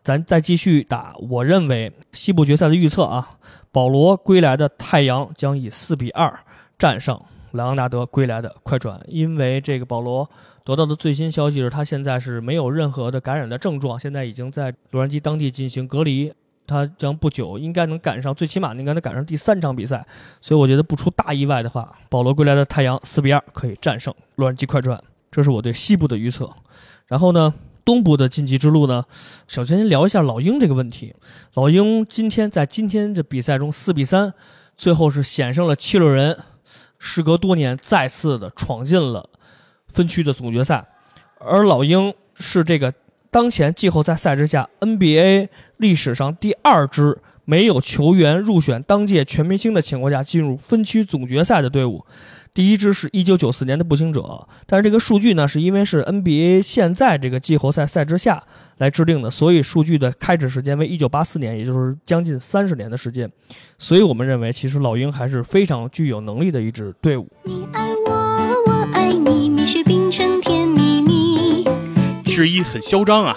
[0.02, 1.14] 咱再继续打。
[1.28, 3.30] 我认为西部决赛的预测啊，
[3.70, 6.40] 保罗归来的太阳将以四比二
[6.78, 7.20] 战胜
[7.52, 10.28] 莱昂纳德归来的快船，因为这个保罗
[10.64, 16.32] 得到的最新消息是他现在是没有任何的感染的症状，现在已经在洛杉矶当地进行隔离。
[16.70, 20.06] 他将不久应该能赶上，最起码应该能赶上第三场比赛，
[20.40, 25.02] 所以我觉得不出大意外的话，保罗归来的太阳四比二可以战胜洛杉矶快船，
[25.32, 26.48] 这是我对西部的预测。
[27.08, 27.52] 然后呢，
[27.84, 29.04] 东部的晋级之路呢，
[29.48, 31.12] 首先聊一下老鹰这个问题。
[31.54, 34.32] 老鹰今天在今天的比赛中四比三，
[34.76, 36.38] 最后是险胜了七六人，
[37.00, 39.28] 时隔多年再次的闯进了
[39.88, 40.86] 分区的总决赛，
[41.40, 42.94] 而老鹰是这个
[43.28, 45.48] 当前季后赛赛制下 NBA。
[45.80, 52.04] 历史上第二支没有球员入选当届全明星的情况下进入分区总决赛的队伍。
[52.52, 58.42] 第一支是一九九四年的步行者，但是这个数据呢，是因为是 NBA 现在这个季后赛赛制下
[58.78, 63.30] 来制定的，所以数据的开始时间为一九八四年，也就是将近三十年的时间。
[63.78, 67.28] 所以我们认为，其实老鹰还是非常具有能力的一支队伍。
[67.44, 68.12] 你爱我，
[68.66, 71.64] 我爱你，蜜雪冰城甜蜜蜜。
[72.24, 73.36] 七十一很嚣张啊！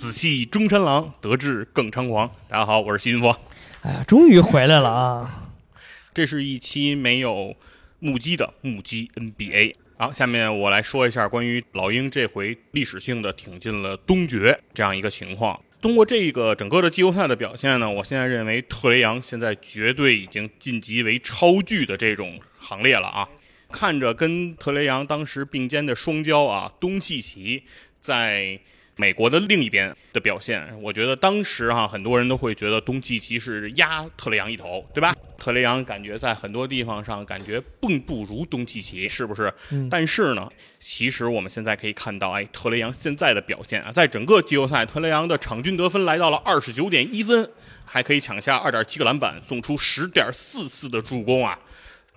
[0.00, 2.26] 仔细中山狼，得志更猖狂。
[2.48, 3.38] 大家好，我是西云佛。
[3.82, 5.50] 哎呀，终于回来了啊！
[6.14, 7.54] 这是一期没有
[7.98, 9.74] 目击的目击 NBA。
[9.98, 15.60] 好，下面我来说一下关于老鹰这回历史性的挺进了东决这样一个情况。
[15.82, 23.28] 通过这个整个的季后赛的表现呢，我现在认为特雷杨现在绝对已经晋级为超巨的这种行列了啊！
[23.70, 27.64] 看着跟特雷杨当时并肩的双骄啊，东契奇
[28.00, 28.58] 在
[29.00, 35.16] 美国的另一边的表现，我觉得当时哈、很多人都会觉得东契奇是压特雷杨一头，对吧？
[35.38, 39.50] 特雷杨感觉在很多地方上感觉并不如东契奇，是不是？
[39.72, 40.46] 嗯但是呢，
[40.78, 47.50] 其实我们现在可以看到，哎，特雷杨现在的表现啊，在整个季后赛，特雷杨的场均得分来到了二十九点一分，
[47.86, 51.58] 还可以抢下二点七个篮板，送出十点四次的助攻啊！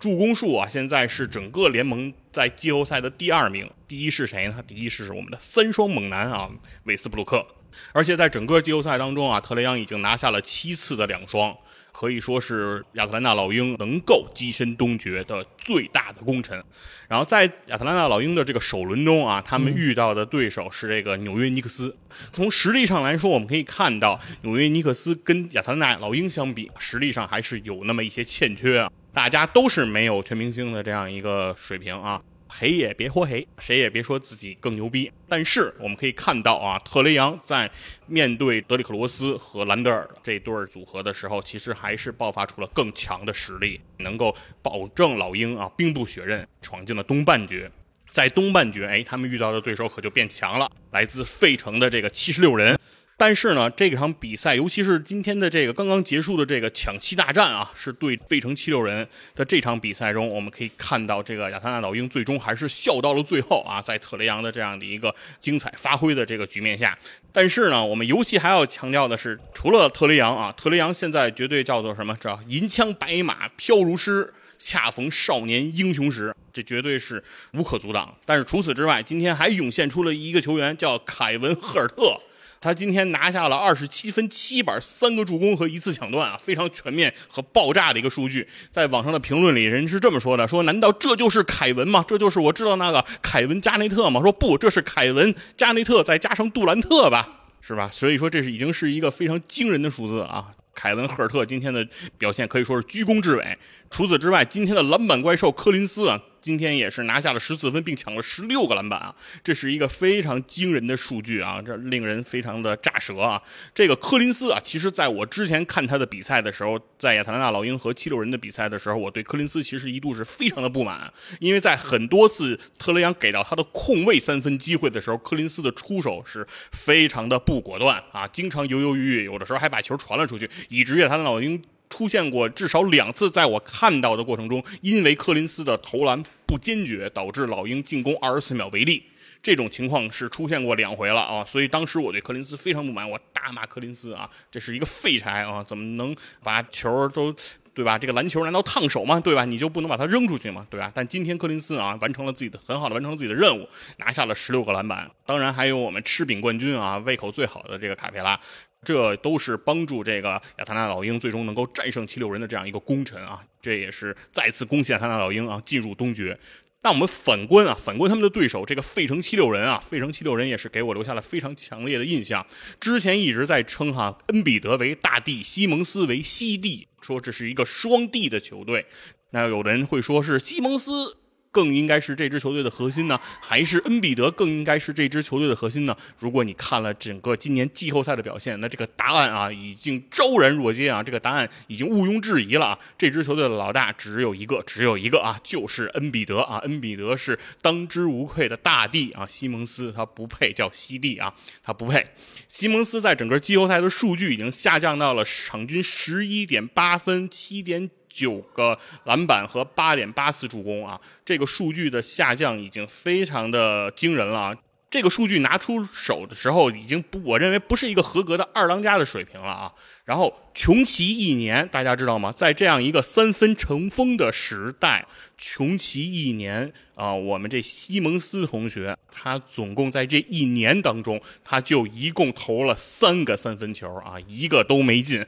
[0.04, 4.62] 助攻数啊，现在是整个联盟在季后赛的第二名，第一是谁呢？
[4.68, 6.50] 第一是我们的三双猛男啊，
[6.84, 7.48] 韦斯布鲁克。
[7.94, 11.56] 而且在整个季后赛当中啊，特雷杨已经拿下了七次的两双，
[11.94, 16.62] 可以说是亚特兰大老鹰能够跻身东决的最大的功臣。
[17.08, 21.96] 然后在亚特兰大老鹰的这个首轮中啊，他们遇到的对手是这个纽约尼克斯。
[22.34, 28.92] 从实力上来说，我们可以看到纽约尼克斯跟亚特兰大老鹰相比，实力上还是有那么一些欠缺啊。
[29.14, 32.22] 大家都是没有全明星的这样一个水平啊。
[32.56, 35.12] 黑也别说黑，谁也别说自己更牛逼。
[35.28, 37.70] 但是我们可以看到啊，特雷杨在
[38.06, 47.72] 面对德里克罗斯和兰德尔这对儿组合的时候，其实还是爆发出了更强的实力，能够保证老鹰啊兵不血刃闯进了东半决。
[48.08, 52.78] 在东半决，哎，他们遇到的对手可就变强了，来自费城的这个七十六人。
[53.16, 66.98] 但是呢，这场比赛，尤其是今天的这个刚刚结束的这个抢七大战啊，是对费城七六人的这场比赛中，我们可以看到这个亚特兰大老鹰最终还是笑到了最后啊，在特雷杨的这样的一个精彩发挥的这个局面下。
[67.32, 72.18] 但是呢，我们尤其还要强调的是，除了特雷杨啊，特雷杨现在绝对叫做什么？
[72.20, 74.34] 叫银枪白马飘如诗。
[74.60, 77.22] 恰逢少年英雄时，这绝对是
[77.54, 78.16] 无可阻挡。
[78.24, 82.22] 但是除此之外，今天还涌现出了一个球员，叫凯文·赫尔特。
[82.64, 88.48] 他今天拿下了二十七分、七板、三个助攻和一次抢断啊，非常全面和爆炸的一个数据。
[88.72, 92.06] 在网上的评论里，人是这么说的：说难道这就是凯文吗？
[92.08, 94.22] 这就是我知道那个凯文加内特吗？
[94.22, 97.90] 说不，这是凯文加内特再加上杜兰特吧，是吧？
[97.92, 100.48] 所以说这是已经是一个非常惊人的数字啊。
[100.74, 101.86] 凯文·赫尔特今天的
[102.18, 103.58] 表现可以说是居功至伟。
[103.92, 113.42] 除此之外，今天的篮板怪兽科林斯啊，今天也是拿下了十四分，并抢了十六个篮板啊，这是一个非常惊人的数据啊，这令人非常的炸舌啊。
[113.74, 131.64] 这个科林斯啊，其实在我之前看他的比赛的时候，在亚特兰大老鹰和七六人的比赛的时候，我对科林斯其实一度是非常的不满，因为在很多次特雷杨给到他的空位三分机会的时候，科林斯的出手是非常的不果断啊，经常犹犹豫豫，有的时候还把球传了出去，以至于亚特兰大老鹰。
[131.94, 139.04] 出现过至少两次，在我看到的过程中，因为柯林斯的投篮不坚决，导致老鹰进攻二十四秒违例。
[139.44, 147.32] 这种情况是出现过两回了啊，所以当时我对柯林斯非常不满，我大骂柯林斯啊，这是一个废柴啊，怎么能把球都
[147.76, 148.00] 对吧？
[148.00, 149.20] 这个篮球难道烫手吗？
[149.20, 149.46] 对吧？
[149.46, 150.66] 你就不能把它扔出去吗？
[150.72, 150.92] 对吧？
[150.96, 155.12] 但今天柯林斯啊，完成了自己的很好的完成了自己的任务，拿下了十六个篮板。
[155.28, 158.40] 当然还有我们吃饼冠军啊，胃口最好的这个卡佩拉。
[158.84, 163.42] 这都是帮助这个亚特兰大老鹰最终能够战胜七六人的这样一个功臣啊！
[163.62, 166.38] 这也是再次恭喜亚特兰大老鹰啊进入东决。
[166.82, 172.46] 那我们反观啊，反观他们的对手这个费城七六人啊，费城七六人也是给我留下了非常强烈的印象。
[172.80, 178.86] 之前一直在称哈恩比德为大帝，西蒙斯为西帝，说这是一个双帝的球队。
[179.30, 181.18] 那有人会说是西蒙斯。
[181.54, 185.96] 更应该是这支球队的核心呢，还是恩比德更应该是这支球队的核心呢？
[186.18, 192.80] 如果你看了整个今年季后赛的表现，那这个答案啊已经昭然若揭啊，这个答案已经毋庸置疑了啊！
[192.98, 196.58] 这支球队的老大只有一个，只有一个啊，就是恩比德啊！
[196.64, 199.28] 恩比德是当之无愧的大帝啊！
[199.28, 201.32] 西蒙斯他不配叫西帝啊，
[201.64, 202.04] 他不配。
[202.50, 207.92] 西蒙斯在整个季后赛的数据已经下降到了场均十一点八分，七点。
[208.14, 214.58] 九个篮板和八点八次助攻啊，这个数据的下降已经非常的惊人了啊！
[214.90, 219.74] 这个数据拿出手的时候，已经不，我认为不是一个合格的二当家的水平了啊。
[220.06, 222.32] 然后穷奇一年，大家知道吗？
[222.32, 235.26] 在这样一个三分成风的时代，穷奇一年啊，我们这西蒙斯同学，他总共在这一年当中，他就一共投了三个三分球啊，一个都没进。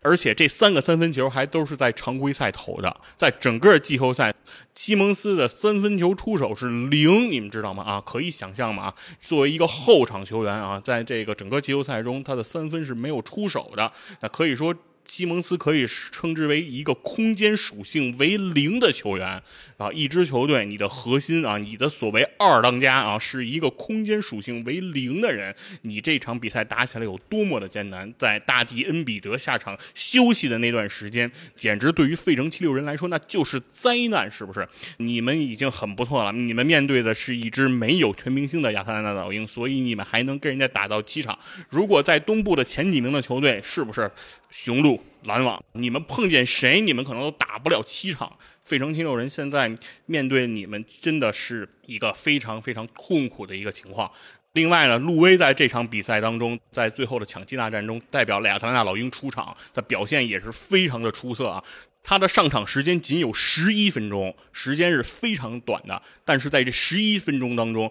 [0.00, 4.34] 而且这三个三分球还都是在常规赛投的，在整个季后赛，
[4.74, 7.82] 西蒙斯的三分球出手是零，你们知道吗？
[7.84, 8.84] 啊，可以想象吗？
[8.84, 13.90] 啊，作为一个后场球员啊，在这个整个季后赛中，他的三分是没有出手的，
[14.20, 14.74] 那可以说。
[15.04, 19.42] 西蒙斯可以称之为一个空间属性为零的球员
[19.76, 19.90] 啊！
[19.92, 28.10] 一支球队，你的核心啊，你的所谓二当家啊，是一个空间属性为零的人，你这场比赛打起来有多么的艰难？
[28.16, 34.66] 在大帝恩比德下场休息的那段时间，简直对于费城七六人来说那就是灾难，是不是？
[34.98, 41.38] 你们已经很不错了，你们面对的是一支没有全明星的亚特兰大老鹰，所以你们还能跟人家打到七场。
[41.68, 44.10] 如果在东部的前几名的球队，是不是？
[44.50, 44.91] 雄鹿、
[45.24, 48.36] 篮网，你们碰见谁，你们可能都打不了七场。
[48.60, 49.76] 费城七六人现在
[50.06, 54.10] 面对你们，真的是一个非常非常痛苦的一个情况。
[54.54, 61.62] 另外呢，路威在这场比赛当中，在最后的抢七大战中，代表亚特兰大老鹰出场，的表现也是非常的出色啊。
[62.02, 67.90] 他的上场时间仅有十一分钟，时间是非常短的，但是在这十一分钟当中，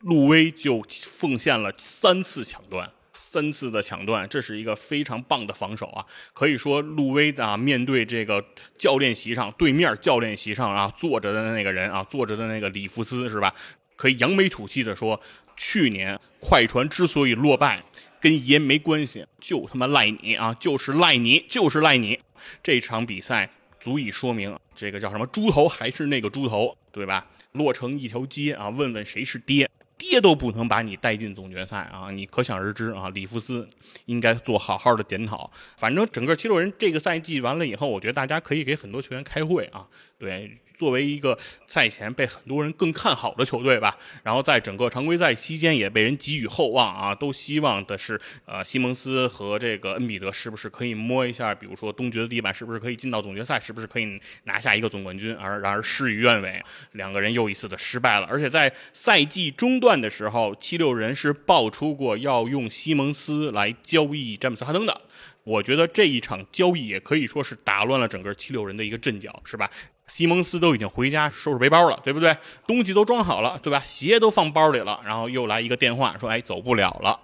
[0.00, 2.90] 路威就奉献了三次抢断。
[3.16, 6.04] 三次的抢断，这是一个非常棒的防守啊！
[6.34, 8.44] 可以说，路威啊，面对这个
[8.76, 13.52] 教练席上对面教练席上啊坐着的那个人啊，坐着的那个里弗斯是吧？
[13.96, 15.18] 可以扬眉吐气的说，
[15.56, 17.82] 去年快船之所以落败，
[18.20, 20.54] 跟爷没关系，就他妈赖你啊！
[20.60, 22.20] 就是赖你，就是赖你！
[22.62, 23.48] 这场比赛
[23.80, 27.26] 足以说明，这个叫什么猪头还是那个猪头，对吧？
[27.52, 29.66] 落成一条街啊，问问谁是爹？
[29.98, 32.10] 爹都不能把你带进总决赛啊！
[32.10, 33.68] 你可想而知啊，里弗斯
[34.04, 35.50] 应该做好好的检讨。
[35.76, 40.58] 反正整个七六人这个赛季完了以后，我觉得大家可以给很多球员开会啊，对。
[40.78, 55.34] 作为一个赛前被很多人更看好的球队吧，然后在整个常规赛期间也被人寄予厚望啊，都希望的是，呃，西蒙斯和这个恩比德是不是可以摸一下，比如说东决的地板，是不是可以进到总决赛，是不是可以拿下一个总冠军？
[55.34, 56.62] 而然而事与愿违，
[56.92, 58.26] 两个人又一次的失败了。
[58.30, 65.00] 而且在赛季中段的时候，七六人是爆出过要用西蒙斯来交易詹姆斯哈登的。
[65.44, 69.70] 我觉得这一场交易也可以说是打乱了整个七六人的一个阵脚，是吧？
[70.06, 72.36] 西蒙斯都已经回家收拾背包了，对不对？
[72.66, 73.82] 东西都装好了，对吧？
[73.84, 77.20] 鞋都放包里了，然后又来一个电话说：“哎，走不了了。”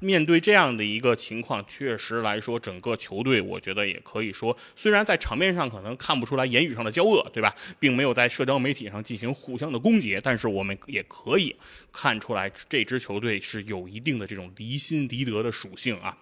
[0.00, 7.54] 面对这样的一个情况，确实来说，整个球队我觉得也可以说，虽然在场面上可能看不出来言语上的交恶，对吧？
[7.78, 11.56] 并没有在社交媒体上进行互相的攻讦，但是我们也可以
[11.90, 16.18] 看出来，这支球队是有一定的这种离心离德的属性啊。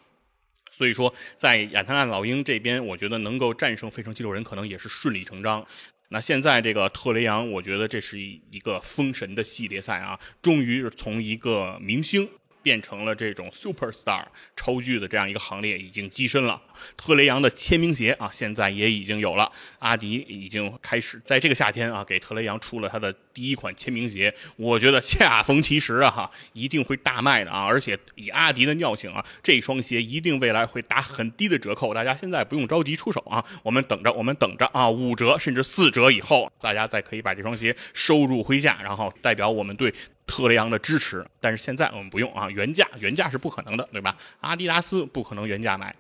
[0.71, 5.65] 所以说，在亚特兰大老鹰这边，我觉得能够战胜费城七六人，可能也是顺理成章。
[6.09, 12.29] 那现在这个特雷杨，我觉得这是一一个封神的系列赛啊，终于是从一个明星。
[12.65, 14.25] 变成了这种 super star
[14.57, 16.61] 超巨的这样一个行列，已经跻身了。
[16.97, 19.53] 特雷杨的签名鞋啊，现在也已经有了。
[19.81, 24.35] 阿迪已经开始在这个夏天啊，给特雷杨出了他的第一款签名鞋。
[24.57, 27.67] 我觉得恰逢其时啊，哈，一定会大卖的啊！
[27.67, 31.93] 而且以阿迪的尿性啊，这双鞋一定未来会打很低的折扣。
[31.93, 39.93] 大家现在不用着急出手啊，我们等着，我们等着啊，五折甚至四折以后，大家再可以把这双鞋收入麾下，然后代表我们对。
[40.27, 44.17] 特雷杨的支持，但是现在我们不用啊，原价原价是不可能的，对吧？
[44.41, 45.95] 阿迪达斯不可能原价买。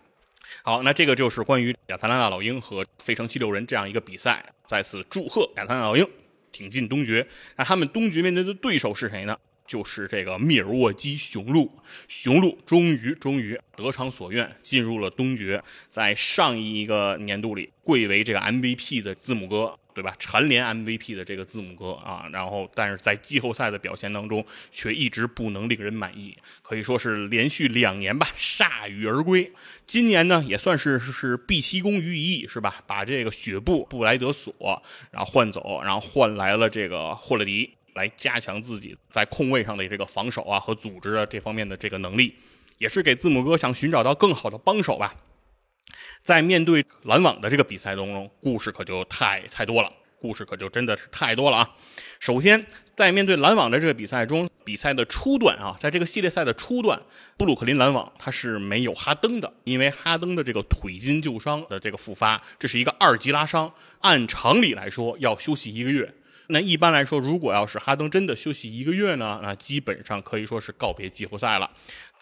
[0.62, 4.44] 好，那这个就是关于亚特兰大老鹰和费城七六人这样一个比赛。
[4.64, 6.06] 再次祝贺亚特兰大老鹰
[6.52, 7.26] 挺进东决。
[7.56, 9.36] 那他们东决面对的对手是谁呢？
[9.66, 11.70] 就是这个密尔沃基雄鹿。
[12.08, 15.62] 雄鹿终于终于得偿所愿，进入了东决。
[15.88, 19.78] 在上一个年度里，贵为这个 MVP 的字母哥。
[19.94, 20.14] 对吧？
[20.18, 29.52] 蝉联 MVP 的这个字母哥啊，然后但是在季后赛的表现当中，却一直不能令人满意，可以说是连续两年吧铩羽而归。
[29.86, 32.82] 今年呢，也算是是毕其功于一役，是吧？
[32.86, 42.34] 把这个雪布布莱德索然后换走，然后换来了这个霍勒迪，来加强自己在控卫上的这个防守啊和组织啊这方面的这个能力，
[42.78, 45.14] 也是给字母哥想寻找到更好的帮手吧。
[46.22, 51.70] 在面对篮网的这个比赛当中，故事可就太太多了，故事可就真的是太多了啊！
[52.18, 52.66] 首先，
[52.96, 57.00] 在面对篮网的这个比赛中，比赛的初段啊，在这个系列赛的初段，
[57.36, 66.14] 布鲁克林篮网他是没有哈登的，因为哈登的这个腿筋旧伤的这个复发，这是一个二级拉伤，按常理来说要休息一个月。
[66.48, 71.70] 那一般来说，如果要是哈登真的休息一个月呢，那基本上可以说是告别季后赛了。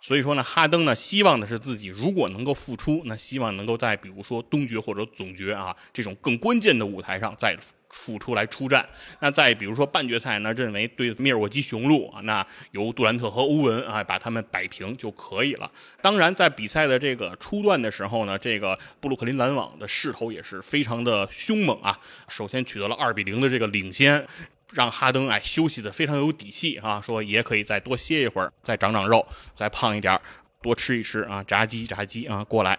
[0.02, 7.56] 所以说呢，哈登呢希望的是自己如果能够复出，那希望能够在比如说东决或者总决啊这种更关键的舞台上再
[7.88, 8.84] 复出来出战。
[9.20, 15.70] 那再比如说半决赛呢，认为对密尔沃基雄鹿啊，那由杜兰特和欧文啊把他们摆平就可以了。
[16.00, 21.96] 当然，在比赛的这个初段的时候呢，这个布鲁克林篮网的势头也是非常的凶猛啊。
[22.28, 24.26] 首先取得了二比零的这个领先。
[24.72, 30.18] 让哈登哎休息的非常有底气啊，说也可以再多歇一会儿，再长长肉，再胖一点
[30.62, 32.78] 多吃一吃啊，炸鸡炸鸡啊过来。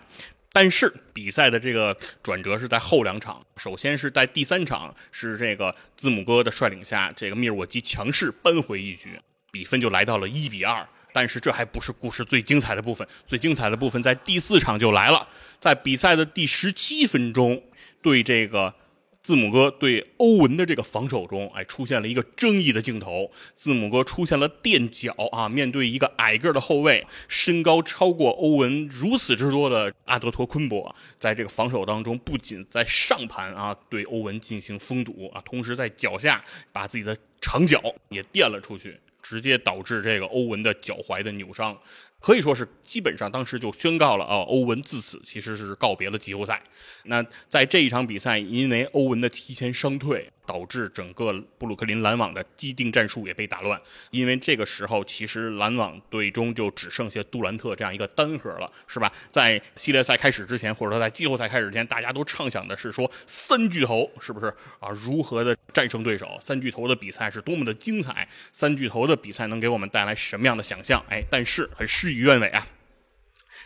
[0.52, 9.20] 但是比赛的这个转折是在后两场，首先是在第三场，是这个字母哥的率领下，这个密尔沃基强势扳回一局，
[9.52, 10.88] 比分就来到了一比二。
[11.12, 15.28] 但是这还不是故事最精彩的部分，最精彩的部分在第四场就来了，
[15.60, 17.64] 在比赛的第十七分钟，
[18.02, 18.74] 对这个。
[19.24, 23.32] 字母哥对欧文的这个防守中，哎，出现了一个争议的镜头。
[23.56, 36.44] 字母哥出现了垫脚啊，面对一个矮个的后卫，身高超过欧文如此之多的阿德托昆博，在这个防守当中，不仅在上盘啊对欧文进行封堵啊，同时在脚下
[36.74, 41.80] 把自己的长脚也垫了出去，直接导致这个欧文的脚踝的扭伤。
[42.24, 46.64] 可以说是基本上当时就宣告了啊，欧文自此其实是告别了季后赛。
[47.04, 50.32] 那在这一场比赛，因为欧文的提前伤退。
[50.46, 53.80] 导致整个布鲁克林篮网的既定战术也被打乱，
[54.12, 59.12] 因为这个时候其实篮网队中就只剩下杜兰特这样一个单核了，是吧？
[59.30, 64.48] 在系列赛开始之前，或者说在季后赛开始之前，大家都畅想的是说三巨头是不是
[64.80, 64.90] 啊？
[64.90, 66.38] 如何的战胜对手？
[66.42, 68.28] 三巨头的比赛是多么的精彩？
[68.52, 71.04] 三巨头的比赛能给我们带来什么样的想象？
[71.10, 72.68] 哎，但是很事与愿违啊！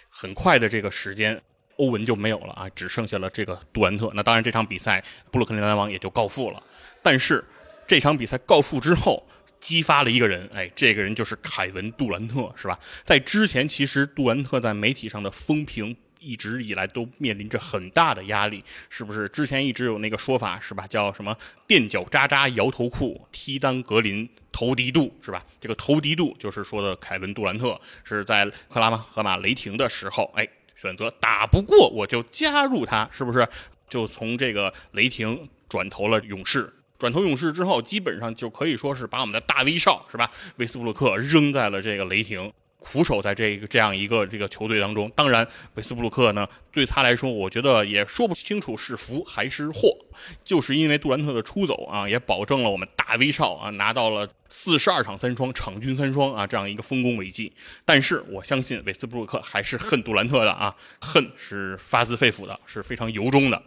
[0.09, 1.41] 很快的这个时间。
[1.77, 4.11] 欧文就没有了啊，只剩下了这个杜兰特。
[4.13, 6.61] 那当然，这场比赛布鲁克林篮网也就告负了。
[7.01, 7.43] 但是
[7.87, 9.25] 这场比赛告负之后，
[9.59, 12.77] 激发了一个人，哎，这个人就是凯文杜兰特，是吧？
[13.03, 19.29] 在之前，其实杜兰特在媒体上的风评一直以来都面临着很大的压力，是不是？
[19.29, 20.85] 之前一直有那个说法，是吧？
[20.87, 21.35] 叫什么
[21.67, 25.45] “垫脚渣渣摇头裤，踢裆格林投敌度”，是吧？
[25.61, 30.47] 这个投敌度就是说的凯文杜兰特是在克拉玛河马雷霆的时候，哎。
[30.77, 33.45] 选择打不过我就加入他，是不是？
[33.89, 40.29] 就从这个雷霆转投了勇士，转投勇士之后，基本上就可以说是把我们的大威少，是吧？
[40.57, 42.53] 威斯布鲁克扔在了这个雷霆。
[42.89, 49.97] 苦守在这个这样一个这个球队当中，当然，韦斯布鲁克呢，对他来说，我觉得也说不清楚是福还是祸。
[50.41, 57.51] 就是因为杜兰特的出走啊，也保证了我们大威少啊拿到了四十二场三双，场均三双啊这样一个丰功伟绩。
[57.83, 63.61] 但是我相信韦斯布鲁克还是恨杜兰特的啊，恨是发自肺腑的，是非常由衷的。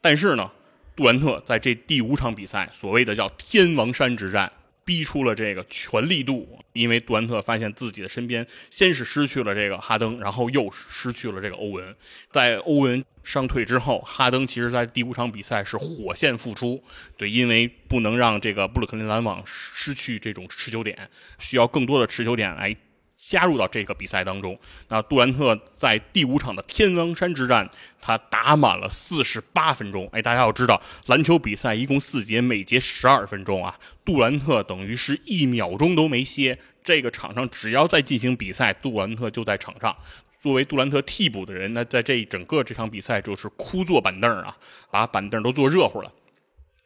[0.00, 0.50] 但是呢，
[0.94, 4.52] 杜兰特在这第五场比赛，所谓的叫天王山之战。
[4.88, 11.94] 逼出了这个全力度，因为杜兰特发现自己的身边先是失去了这个哈登，然后又失去了这个欧文。
[12.30, 16.82] 在欧文伤退之后，哈登其实在第五场比赛是火线复出，
[17.18, 22.74] 对，因为不能让这个布鲁克林篮网失去这种持球点，需要更多的持球点来。
[23.18, 24.56] 加入到这个比赛当中，
[24.86, 27.68] 那杜兰特在第五场的天王山之战，
[28.00, 30.08] 他打满了四十八分钟。
[30.12, 33.76] 哎，大家要知道，篮球比赛一共四节，每节十二分钟啊。
[34.04, 36.56] 杜兰特等于是一秒钟都没歇。
[36.84, 39.94] 这个场上只要在进行比赛，杜兰特就在场上。
[40.40, 44.56] 作为杜兰特替补的人，那在这整个这场比赛就是枯坐板凳啊，
[44.92, 46.12] 把板凳都坐热乎了。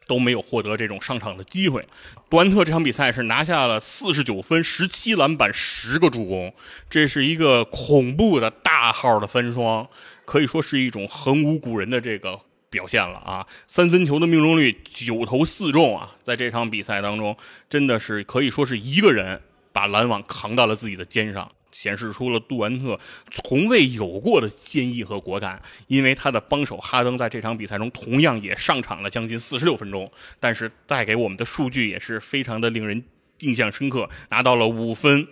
[0.07, 1.87] 都没有获得这种上场的机会。
[2.29, 6.53] 杜兰特这场比赛是拿下了四十九分、十七篮板、十个助攻，
[6.89, 9.87] 这是一个恐怖的大号的三双，
[10.25, 12.39] 可以说是一种横无古人的这个
[12.69, 13.45] 表现了啊！
[13.67, 17.37] 三分球的命中率九投四中啊，在这场比赛当中，
[17.69, 19.41] 真的是可以说是一个人
[19.71, 21.51] 把篮网扛到了自己的肩上。
[21.73, 22.97] 显示出了杜兰特
[23.29, 30.09] 从未有过的坚毅和果敢，因为他的帮手哈登在这场比赛中同样也上场了将近四十六分钟，
[30.39, 33.03] 但是带给我们的数据也是非常的令人
[33.39, 35.27] 印象深刻，拿到了五分、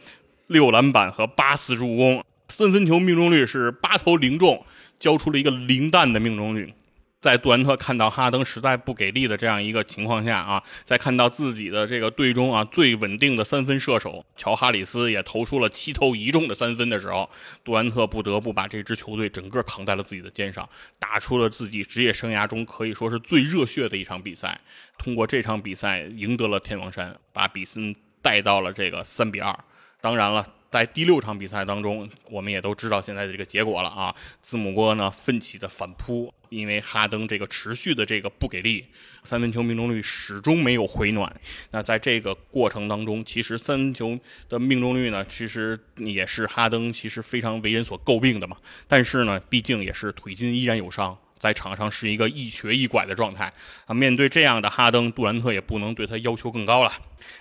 [0.48, 4.66] 六篮板和八次助攻，三分球命中率是八投零中，
[5.00, 6.74] 交出了一个零蛋的命中率。
[7.22, 17.30] 在杜兰特看到哈登实在不给力的这样一个情况下啊，在看到自己的这个队中啊最稳定的三分射手乔哈里斯也投出了七投一中的三分的时候，
[17.64, 20.68] 杜兰特不得不把这支球队整个扛在了自己的肩上，
[20.98, 24.60] 打出了自己职业生涯中可以说是最热血的一场比赛。
[24.98, 29.56] 通过这场比赛赢得了天王山，把比森带到了这个三比二。
[30.02, 30.48] 当然了。
[30.72, 34.16] 在第六场比赛当中，我们也都知道现在的这个结果了啊！
[34.42, 38.86] 字母哥呢奋起的反扑，因为哈登这个持续的这个不给力，
[39.24, 41.34] 三分球命中率始终没有回暖。
[41.72, 48.58] 那在这个过程当中，其实三分球的命中率呢，其实也是哈登其实非常为人所诟病的嘛。
[48.86, 53.54] 但是呢，毕竟也是腿筋依然有伤，在场上是一个一瘸一拐的状态
[53.86, 53.94] 啊。
[53.94, 56.92] 面对这样的哈登，杜兰特也不能对他要求更高了。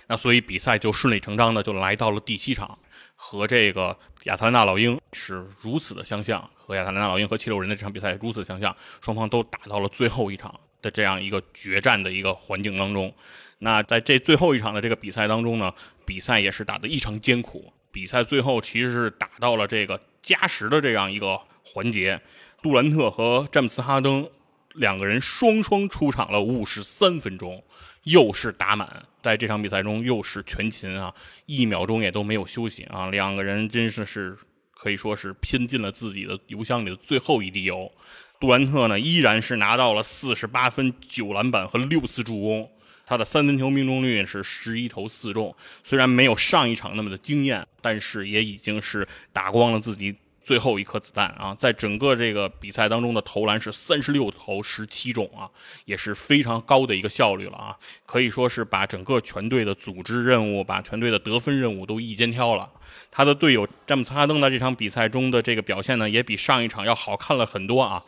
[0.07, 2.79] 那所以比赛就顺理成章的就来到了第七场。
[3.23, 13.13] 和这个亚特兰大老鹰是如此的相像，和亚特兰大老鹰和七六人的这场比赛如此相像，双方都打到了最后一场的这样一个决战的一个环境当中。
[13.59, 15.71] 那在这最后一场的这个比赛当中呢，
[16.03, 17.71] 比赛也是打得异常艰苦。
[17.91, 22.19] 比赛最后其实是打到了这个加时的这样一个环节，
[22.63, 24.27] 杜兰特和詹姆斯哈登
[24.73, 27.63] 两个人双双出场了五十三分钟。
[28.03, 31.13] 又是打满，在这场比赛中又是全勤啊，
[31.45, 34.35] 一秒钟也都没有休息啊，两个人真是是
[34.73, 37.91] 可以说是拼尽了自己的油箱里的最后一滴油。
[38.39, 42.71] 杜兰特呢，依然是拿到了四十八分、九篮板和六次助攻，
[43.05, 50.15] 他的三分球命中率是十一投四中，虽然没有上一场那么的惊艳，但是也已经是打光了自己。
[50.43, 55.49] 最后一颗子弹啊，在整个这个比赛当中的投篮是三十六投十七中啊，
[55.85, 62.69] 也是非常高的一个效率了啊，可以说是把整个全队的组织任务、把全队的得分任务都一肩挑了。
[63.09, 68.03] 他的队友詹姆斯哈登在这场比赛中的这个表现呢，也比上一场要好看了很多啊，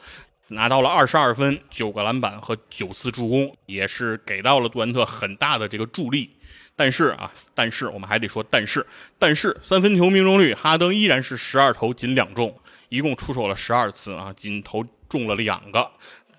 [0.49, 6.31] 拿到了二十二分、九个篮板和九次助攻，也是给到了杜兰特很大的这个助力。
[6.75, 8.85] 但是啊，但是我们还得说，但是，
[9.19, 12.55] 但是三分球命中率，哈登依然是十二投仅两中，
[12.89, 15.91] 一共出手了十二次啊，仅投中了两个，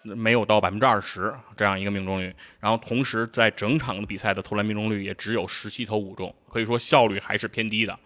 [0.03, 2.35] 没有到百分之二十这样一个命中率。
[2.61, 7.97] 然后同时在整场的比赛的投篮命中率也只有十七投五中，可以说效率还是偏低的。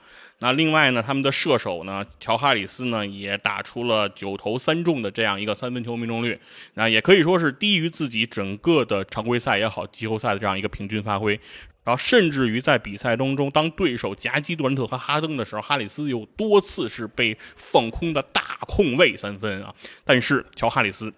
[0.40, 6.38] 那另外呢，他们的射手呢，乔哈里斯呢也打出了九投三中的这样一个三分球命中率，
[6.74, 11.40] 那也可以说是低于自己整个的常规赛也好，季后赛的这样一个平均发挥。
[11.88, 19.74] 然后甚至于在比赛当中，当对手夹击杜兰特和哈登的时候，哈里斯有多次是被放空的大空位三分啊，
[20.04, 21.14] 但是乔哈里斯。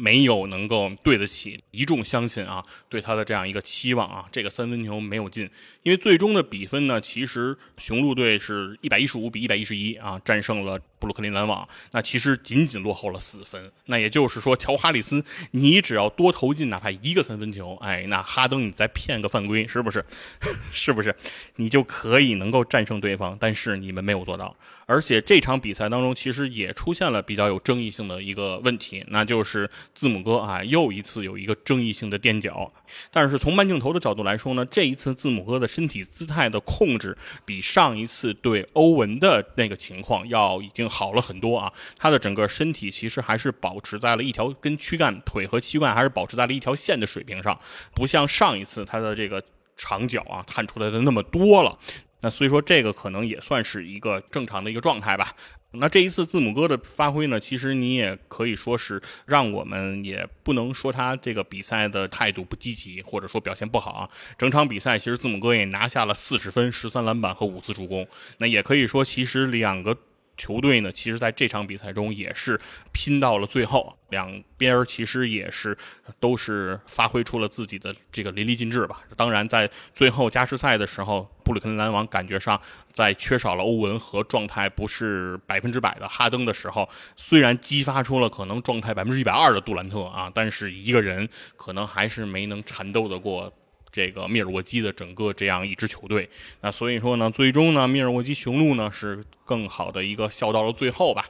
[0.00, 5.50] 没有能够对得起一众相信啊对他的这样一个期望啊，这个三分球没有进，
[5.82, 20.04] 因为最终的比分呢，其实雄鹿队是一百一十五比一百一十一啊，战胜了布鲁克林篮网，那其实仅仅落后了四分，那也就是说，乔哈里斯，你只要多投进哪怕一个三分球，哎，那哈登你再骗个犯规，是不是？
[20.72, 21.14] 是不是？
[21.56, 24.54] 你就可以能够战胜对方，但是你们没有做到，
[24.86, 29.68] 而且这场比赛当中其实也出现了比较有争议性的一个问题，那就是。
[29.94, 32.72] 字母哥啊，又一次有一个争议性的垫脚。
[33.10, 41.72] 但是从慢镜头的角度来说呢，这一次字母哥的身体姿态的控制比上一次对欧文的那个情况要已经好了很多啊。
[41.96, 47.58] 他的整个身体其实还是保持在了一条跟躯干、腿和膝盖还是保持在了一条线的水平上，
[47.94, 49.42] 不像上一次他的这个
[49.76, 51.78] 长脚啊探出来的那么多了。
[52.20, 55.32] 那所以说这个可能也算是一个正常的一个状态吧。
[55.72, 64.08] 那这一次字母哥的发挥呢，其实你也可以说是让我们也不能说他这个比赛的态度不积极，或者说表现不好啊。
[64.36, 68.08] 整场比赛其实字母哥也拿下了四十分、十三篮板和五次助攻。
[68.38, 69.96] 那也可以说，其实两个。
[70.38, 72.58] 球队呢，其实在这场比赛中也是
[72.92, 75.76] 拼到了最后，两边其实也是
[76.18, 79.02] 都是发挥出了自己的这个淋漓尽致吧。
[79.16, 82.58] 当然，在最后加时赛的时候，布鲁克林篮网感觉上
[82.92, 93.52] 在缺少了欧文和状态不是百分之百的哈登的时候，虽然激发出了可能状态百分之一百二的杜兰特啊，但是一个人可能还是没能缠斗得过。
[93.90, 96.28] 这个密尔沃基的整个这样一支球队，
[96.60, 101.26] 那所以说呢，最终呢，密尔沃基雄鹿呢是更好的一个笑到了最后吧。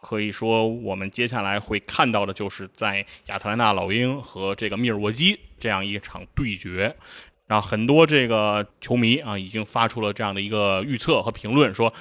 [0.00, 6.94] 可以说，我们接下来会看到的就是在亚特兰大老鹰和这个密尔沃基这样一场对决。
[7.48, 11.92] 然后很多这个球迷啊，已经发出了这样的一个预测和评论，说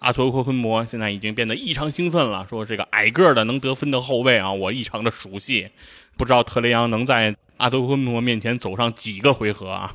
[0.00, 5.70] 阿托克芬博现在已经变得异常兴奋了，说这个矮个的能得分的后卫啊，我异常的熟悉。
[6.18, 7.34] 不知道特雷杨能在。
[7.60, 9.94] 阿德昆博面前走上几个回合啊？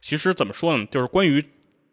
[0.00, 1.44] 其实怎么说呢，就是关于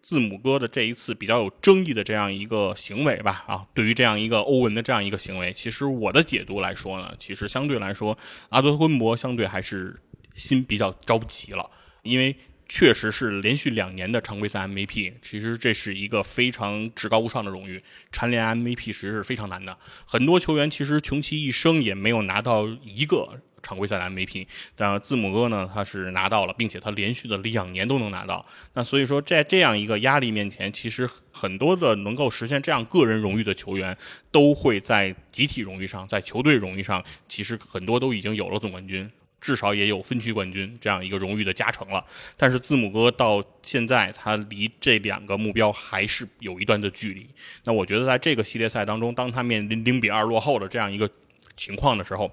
[0.01, 3.43] 字母哥的这一次比较有争议的这样一个行为吧。
[3.45, 9.99] 啊，对于这样一个欧文的这样一个行为，其实我的解读来说呢，其实相对来说，阿德昆博相对还是
[10.36, 11.70] 心比较着急了，
[12.03, 12.34] 因为
[12.70, 17.84] 确实是连续两年的常规赛 MVP，其实这是一个非常至高无上的荣誉。
[18.11, 23.41] 蝉联 MVP 其实是非常难的，很多球员其实穷其一生也没有拿到一个。
[23.61, 28.45] 常规赛的 MVP，但字母哥呢，他是拿到了，并且他连续的两年都能拿到。
[28.74, 33.95] 那所以说，在这样一个压力面前，其实很多的能够实现这样个人荣誉的球员，
[34.32, 39.11] 都会在集体荣誉上，在球队荣誉上，其实很多都已经有了总冠军，
[39.42, 42.06] 至少也有分区冠军这样一个荣誉的加成了。
[42.38, 47.28] 但是字母哥到现在，他离这两个目标还是有一段的距离。
[47.64, 51.10] 那我觉得，在这个系列赛当中，当他面临零比二落后的这样一个
[51.56, 52.30] 情况的时候，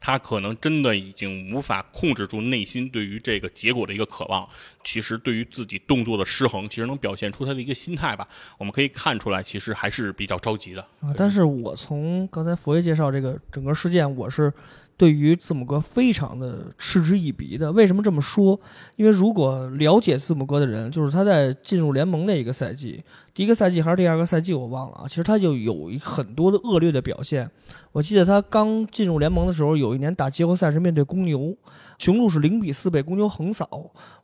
[0.00, 4.48] 他可能真的已经无法控制住内心对于这个结果的一个渴望。
[4.82, 8.26] 其实对于自己动作的失衡，其实能表现出他的一个心态吧。
[8.56, 10.80] 我们可以看出来，其实还是比较着急的。
[11.00, 14.52] 啊，但是我从刚才佛爷介绍这个整个事件，我是。
[14.96, 18.58] 对于字母哥非常的嗤之以鼻的，为什么这么说？
[18.96, 25.04] 因为如果了解字母哥的人，就是他在进入联盟那一个赛季，第一个赛季还是第二个赛季，我忘了啊。
[25.06, 27.50] 其实他就有很多的恶劣的表现。
[27.92, 31.54] 我记得他刚进入联盟的时候，有一年打季后赛是面对公牛，
[31.98, 33.68] 雄鹿是零比四被公牛横扫。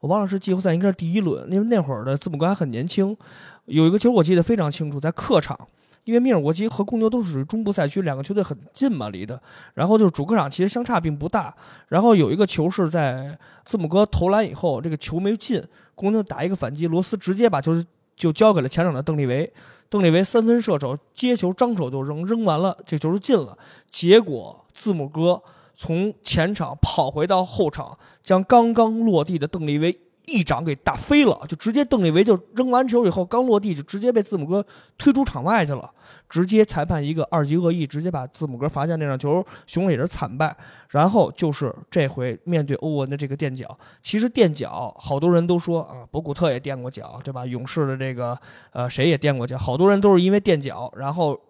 [0.01, 3.15] 我忘了是季后赛应该是第一轮，因为那会儿的字母哥还很年轻。
[3.67, 5.69] 有一个球我记得非常清楚，在客场。
[6.05, 9.41] 因为密尔沃基和公牛都是属于中部赛区，两个球队很近嘛，离的。
[9.75, 11.55] 然后就是主客场其实相差并不大。
[11.89, 15.63] 然后有一个球是在字母哥投篮以后，这个球没进，
[15.95, 17.73] 公牛打一个反击，罗斯直接把球
[18.17, 19.53] 就交给了前场的邓利维。
[19.89, 23.57] 邓利维三分射手接球张手就扔，扔完了这球就进了。
[23.91, 25.41] 结果字母哥
[25.77, 29.97] 从前场跑回到后场，将刚刚落地的邓利维。
[30.27, 34.65] 一掌给打飞了，就直接邓利维就扔完球以后刚落地就直接被字母哥
[34.97, 35.91] 推出场外去了，
[36.29, 40.57] 直接裁判一个二级恶意，直接把字母哥罚下那场球，雄鹿也是惨败。
[40.91, 47.45] 然后就是这回面对欧文的这个垫脚，其实垫脚好多人都说啊，博古特也垫过脚，对吧？
[47.45, 48.39] 勇士的这个
[48.73, 51.41] 呃谁也垫过脚，好多人都是因为垫脚，然后。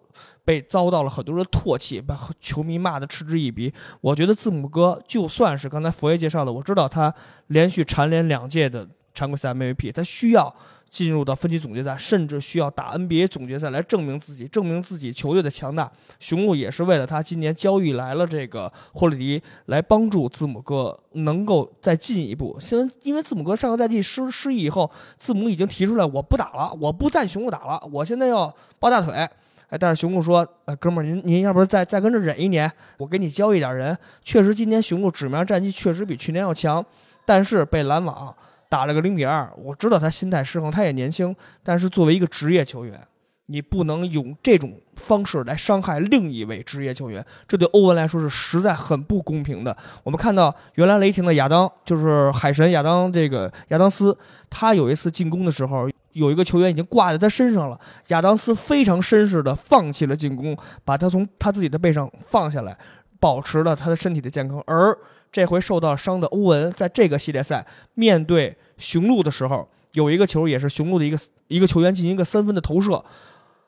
[0.45, 3.73] 被遭到了很多人唾弃，把球迷骂得嗤之以鼻。
[4.01, 7.13] 我觉得字母哥就算是刚才佛爷介绍的，我知道他
[7.47, 10.53] 连续蝉联两届的常规赛 MVP，他需要
[10.89, 15.91] 进入到分级总决赛，甚至需要打 NBA 总决赛来证明自己，证明自己球队的强大。
[16.19, 22.57] 雄鹿也是为了他今年交易来了这个霍利迪，来帮助字母哥能够再进一步。
[22.59, 29.27] 现在因为字母哥上个赛季失失忆以后，字母已经提出来我不打了，我不在雄鹿打了，我现在要抱大腿。
[29.73, 33.97] 哎，但是雄鹿说：“呃，哥们儿，您您要不是再再跟着忍一年，我给你交一点人。
[34.21, 36.85] 确实，今年雄鹿纸面战绩确实比去年要强，
[37.25, 38.35] 但是被篮网
[38.69, 39.51] 打了个零比二。
[39.57, 43.01] 我知道他心态失衡，他也年轻，但是作为一个职业球员。”
[43.47, 49.75] 你不能用这种方式来伤害另一位职业球员，这对欧文来说是实在很不公平的。
[50.03, 54.17] 我们看到，原来雷霆的亚当就是海神亚当，这个亚当斯，
[54.49, 57.77] 他有一次进攻的时候，有一个球员已经挂在他身上了，
[58.07, 62.77] 亚当斯非常绅士的放弃了进攻，把他从他自己的背上放下来，
[63.19, 64.63] 保持了他的身体的健康。
[64.65, 64.97] 而
[65.33, 71.17] 这回受到伤的欧文，在这个系列赛面对雄鹿的时候，有一个球也是雄鹿的一个
[71.47, 73.03] 一个球员进行一个三分的投射。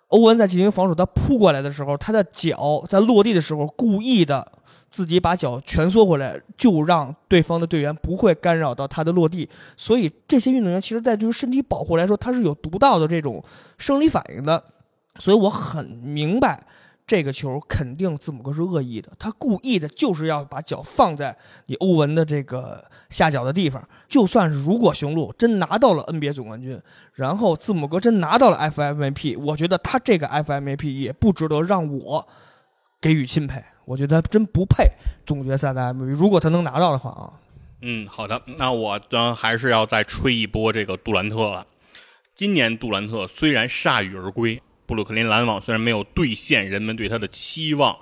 [0.10, 4.50] 欧文在进行防守，他扑过来的时候，他的脚在落地的时候故意的
[4.90, 9.50] 自己把脚蜷缩回来，就让对方的队员不会干扰到他的落地。
[9.76, 13.44] 所以这些运动员其实，在对于身体保护来说，他是有独到的这种
[13.78, 14.64] 生理反应的。
[15.18, 16.66] 所以我很明白。
[17.08, 21.38] 这个球肯定字母哥是恶意的，他故意的就是要把脚放在
[21.68, 23.88] 你欧文的这个下脚的地方。
[24.10, 26.82] 就算是如果雄鹿真拿到了 NBA 总冠军，
[27.14, 32.28] 然后字母哥真拿到了 FMVP，我觉得他这个 FMVP 也不值得让我
[33.00, 33.64] 给予钦佩。
[33.86, 34.86] 我觉得他真不配
[35.28, 36.06] 总决赛的 MVP。
[36.06, 37.34] 如果他能拿到的话啊，
[37.82, 41.68] 嗯，好的，那我呢还是要再吹一波这个杜兰特了。
[42.34, 44.60] 今年杜兰特虽然铩羽而归。
[44.86, 47.98] 布鲁克林篮网虽然没有兑现人们对他的期望，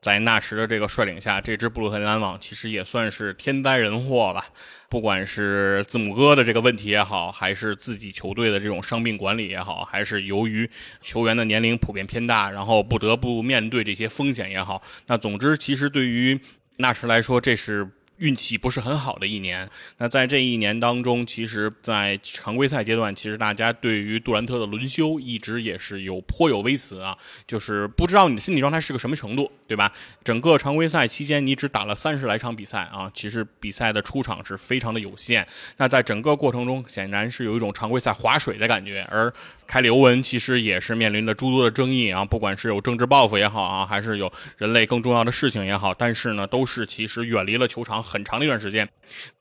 [0.00, 4.46] 在纳什的这个率领下，这支布鲁克林篮网其实也算是天灾人祸吧。
[4.88, 10.70] 不管是字母哥的这个问题也好，还是自己球队的这种伤病管理也好，还是由于
[11.00, 16.40] 球员的年龄普遍偏大，然后不得不面对这些风险也好，那总之，其实对于
[16.76, 17.88] 纳什来说，这是。
[18.18, 19.68] 运气不是很好的一年。
[19.98, 29.92] 那在这一年当中，其实，在常规赛阶段，其实大家对于杜兰特的轮休一直也是有颇有微词啊，就是不知道你的身体状态是个什么程度，对吧？
[30.22, 35.46] 整个常规赛期间，你只打了三十来场比赛啊，其实比赛的出场是非常的有限。
[35.76, 39.32] 那在整个过程中，显然是有一种常规赛划水的感觉，而。
[39.66, 48.88] 凯里欧文其实也是面临着诸多的争议啊，不管是有政治报复也好啊，还是有人类更重要的事情也好，但是呢，都是其实远离了球场很长的一段时间。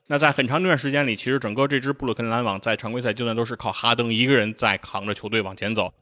[0.07, 5.93] 那在很长一段时间里，其实整个这支布鲁克林篮网在常规赛阶段都是靠哈登一个人在扛着球队往前走。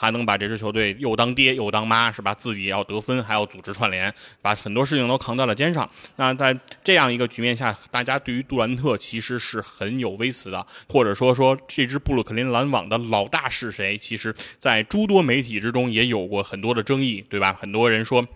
[0.00, 2.32] 还能把这支球队又当爹又当妈，是吧？
[2.32, 5.86] 自己要得分，还要组织串联，把很多事情都扛在了肩上。
[6.16, 13.98] 那在这样一个局面下，大家对于杜兰特其实是很有微词的，或者说说这支布鲁克林篮网的老大是谁？
[13.98, 17.52] 其实，在诸多媒体之中也有过很多的争议，对吧？
[17.60, 18.26] 很多人说，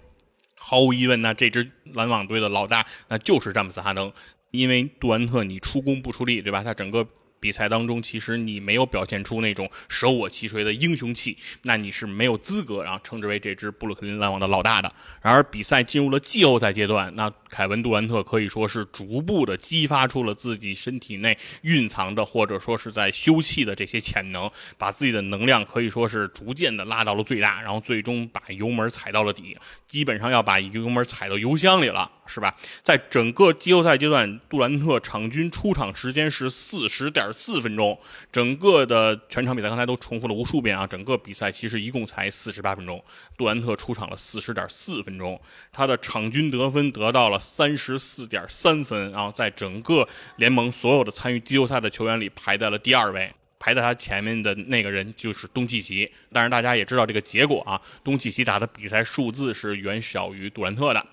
[0.54, 4.12] 毫无疑问，那这支篮网队的老大那就是詹姆斯哈登，
[4.50, 6.62] 因为杜兰特你出工不出力，对吧？
[6.62, 7.08] 他整个。
[7.44, 14.90] 比赛当中，其实你没有表现出那种舍我其谁的英雄气，那你是没有资格然后称之为这支布鲁克林篮网的老大的。
[15.20, 29.54] 然而，比赛进入了季后赛阶段，那凯文杜兰特可以说是逐步的激发出了自己身体内蕴藏的或者说是在休憩的这些潜能，把自己的能量可以说是逐渐的拉到了最大，然后最终把油门踩到了底，
[29.86, 32.10] 基本上要把油门踩到油箱里了。
[32.26, 32.54] 是吧？
[32.82, 37.98] 在整个季后赛阶段，杜兰特场均出场时间是四十点四分钟。
[38.32, 40.86] 整个的全场比赛，刚才都重复了无数遍啊！
[40.86, 43.02] 整个比赛其实一共才四十八分钟，
[43.36, 45.40] 杜兰特出场了四十点四分钟，
[45.72, 50.06] 他的场均得分得到了三十四点三分，然后在整个
[50.36, 53.32] 联盟所有的参与季后赛的球员里排在了第二位。
[53.56, 61.06] 排在他前面的那个人就是东契奇，但是大家也知道这个结果啊，东契奇打的比赛数字是远小于杜兰特的。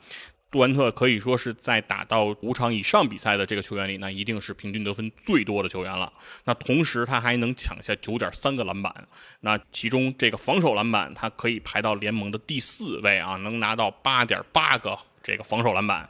[0.51, 6.11] 杜兰特可以说是在打到五场以上比赛的这个球员里，那一定是平均得分最多的球员了。
[6.43, 8.93] 那同时他还能抢下九点三个篮板，
[9.39, 16.09] 那其中这个防守篮板他可以排到联盟的第四位啊，能拿到八点八个这个防守篮板。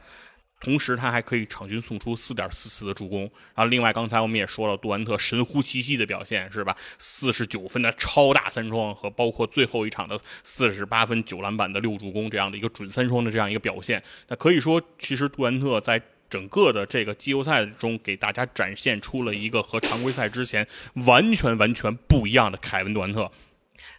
[0.62, 3.22] 同时，他还可以场均送出四点四次的助攻。
[3.56, 6.78] 然后，另外刚才我们也说了，杜兰特神乎其技的表现是吧？
[7.00, 16.00] 四十九分的超大三双和包括最后一场的四十八分九篮板的六助攻这样的一个准三双的这样一个表现，那可以说，其实杜兰特在
[16.30, 20.68] 整个的这个季后赛中给大家展现出了一个和常规赛之前
[21.08, 23.32] 完全完全不一样的凯文杜兰特。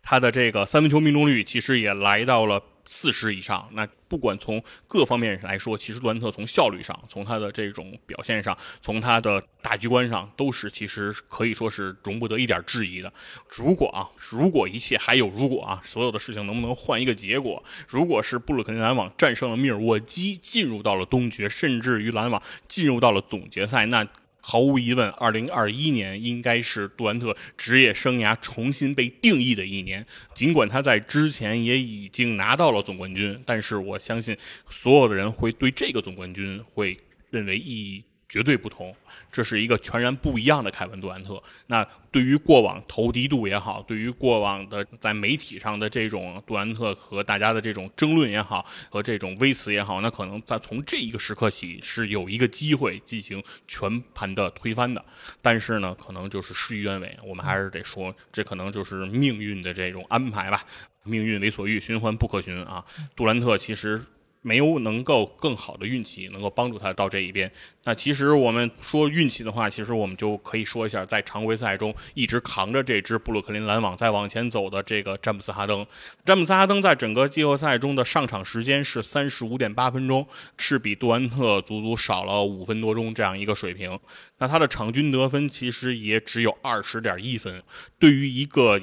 [0.04, 2.62] 他的这个三分球命中率其实也来到了。
[2.84, 13.12] 四十以上，那不管从各方面来说，其实杜兰特从效率上，从他的这种表现上，从他的大局观上，都是其实可以说是容不得一点质疑的。
[13.48, 17.62] 如果啊，如果一切还有如果啊，所有的事情能不能换一个结果？
[17.88, 24.06] 如果是布鲁克林篮网战胜了密尔沃基，进入到了东决，甚至于篮网进入到了总决赛，那。
[24.44, 30.04] 毫无疑问，二零二一年应该是杜兰特职业生涯重新被定义的一年。
[30.34, 34.36] 尽管他在之前也已经拿到了总冠军，但是我相信
[34.68, 36.98] 所有的人会对这个总冠军会
[37.30, 38.04] 认为意义。
[38.32, 38.96] 绝对不同，
[39.30, 41.38] 这是一个全然不一样的凯文杜兰特。
[41.66, 55.04] 那对于过往投敌度也好，对于过往的在媒体上的这种杜兰特和大家的这种争论也好，和这种微词也好，那可能在从这一个时刻起是有一个机会进行全盘的推翻的。
[55.42, 60.64] 但是呢，可能就是事与愿违，我们还是得说，这可能就是命运的这种安排吧。
[61.02, 62.82] 命运为所欲，循环不可循啊。
[63.14, 64.02] 杜兰特其实。
[64.42, 67.50] 没有能够更好的运气能够帮助他到这一边。
[67.84, 75.86] 那其实我们说运气的话，其实我们就可以说一下，在常规赛中一直扛着这支布鲁克林篮网在往前走的这个詹姆斯哈登。
[76.24, 80.26] 詹姆斯哈登在整个季后赛中的上场时间是三十五点八分钟，
[80.58, 83.98] 是比杜兰特足足少了五分多钟这样一个水平。
[84.38, 87.62] 那他的场均得分其实也只有二十点一分，
[87.98, 88.80] 对于一个。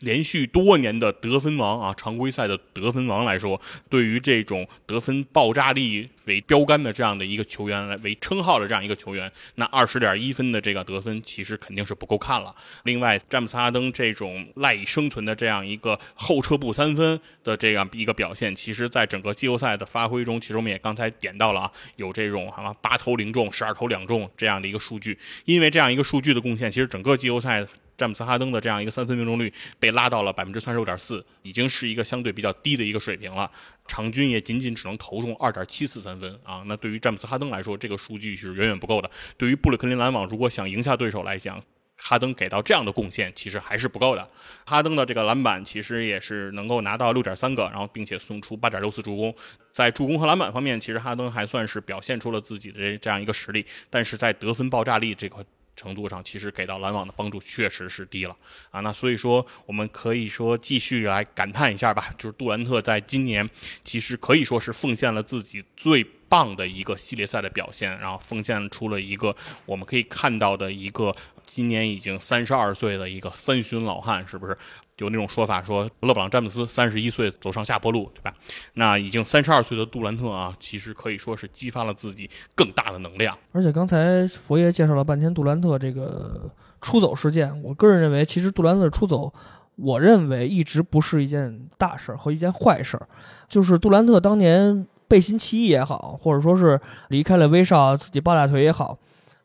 [0.00, 12.54] 连续多年的得分王啊，常规赛的得分王来说，对于这种得分爆炸力为标杆的这样的一个球员来为称号的这样一个球员，那二十点一分的这个得分其实肯定是不够看了。
[12.84, 25.18] 另外，詹姆斯哈登这种赖以生存的这样一个后撤步三分的这样一个表现，其实在整个季后赛的发挥中，其实我们也刚才点到了啊，有这种什么八投零中、十二投两中这样的一个数据。
[25.44, 27.66] 因为这样一个数据的贡献，其实整个季后赛。
[27.98, 33.50] 詹姆斯哈登的这样一个三分命中率被拉到了百分之三十五点四，已经是一个相对比较低的一个水平了。
[33.88, 36.62] 场均也仅仅只能投中二点七次三分啊！
[36.66, 39.10] 那对于詹姆斯哈登来说，这个数据是远远不够的。
[39.36, 41.60] 对于布鲁克林篮网如果想赢下对手来讲，
[41.96, 44.30] 哈登给到这样的贡献其实还是不够的。
[44.64, 49.34] 哈登的这个篮板其实也是能够拿到六点三个，然后并且送出八点六次助攻。
[49.72, 55.44] 在助攻和篮板方面，其实哈登还算是表现出了自己的这样一个实力，但是在得分爆炸力这块。
[55.78, 58.36] 程度上，其实给到篮网的帮助确实是低了
[58.70, 58.80] 啊。
[58.80, 62.10] 那所以说，我们可以说继续来感叹一下吧。
[62.18, 63.48] 就是杜兰特在今年
[63.84, 71.14] 其实可以说是奉献了自己最棒的一个系列赛的表现，然后奉献出了一个我们可以看到的一个
[71.46, 74.58] 今年已经三十二岁的一个三旬老汉，是不是？
[74.98, 78.34] 有那种说法说，勒布朗詹姆斯三十一岁走上下坡路，对吧？
[78.74, 83.36] 那已经三十二岁的杜兰特啊，其实可以说是激发了自己更大的能量。
[83.52, 89.32] 而且刚才佛爷介绍了半天杜兰特这个出走事件，我个人认为，其实杜兰特出走，
[89.76, 93.08] 我认为一直不是一件大事儿和一件坏事儿。
[93.48, 98.98] 就是杜兰特当年背信弃义也好，或者说是离开了威少自己抱大腿也好，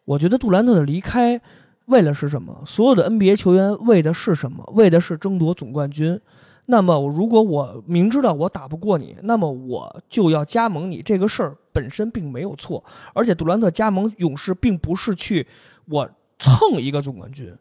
[0.05, 1.39] 我觉得杜兰特的离开
[1.85, 2.63] 为了是什么？
[2.65, 4.63] 所有的 NBA 球员为的是什么？
[4.73, 6.19] 为的是争夺总冠军。
[6.65, 11.01] 那么，如果我明知道我打不过你，那么我就要加盟你。
[11.01, 12.81] 这个事儿本身并没有错，
[13.13, 15.45] 而且杜兰特加盟勇士并不是去
[15.89, 16.09] 我
[16.39, 17.53] 蹭一个总冠军。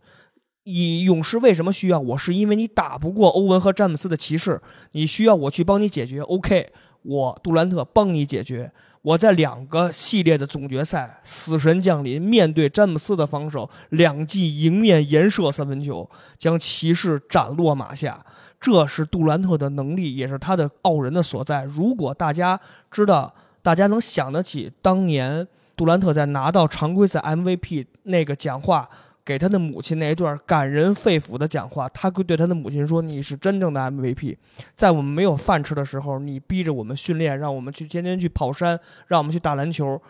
[0.63, 2.17] 以勇士为什么需要我？
[2.17, 4.63] 是因为你打不过欧文和詹姆斯的骑士，
[4.93, 6.21] 你需要我去帮你解决。
[6.21, 8.71] OK，我杜兰特帮你解决。
[9.03, 18.25] 我在两个系列的总决赛，死神降临，面对詹姆斯的防守，两记迎面延射三分球，将骑士斩落马下。
[18.61, 21.65] 这是杜兰特的能力，也是他的傲人的所在。
[21.65, 22.61] 如果大家
[22.93, 28.89] 知道，大家能想得起当年杜兰特在拿到常规赛 MVP 那个讲话，
[29.25, 34.37] 给他的母亲那一段感人肺腑的讲话，他会对他的母亲说：“你是真正的 MVP，
[34.75, 40.01] 在我们没有饭吃的时候，你逼着我们训练，让我们去天天去跑山，让我们去打篮球。”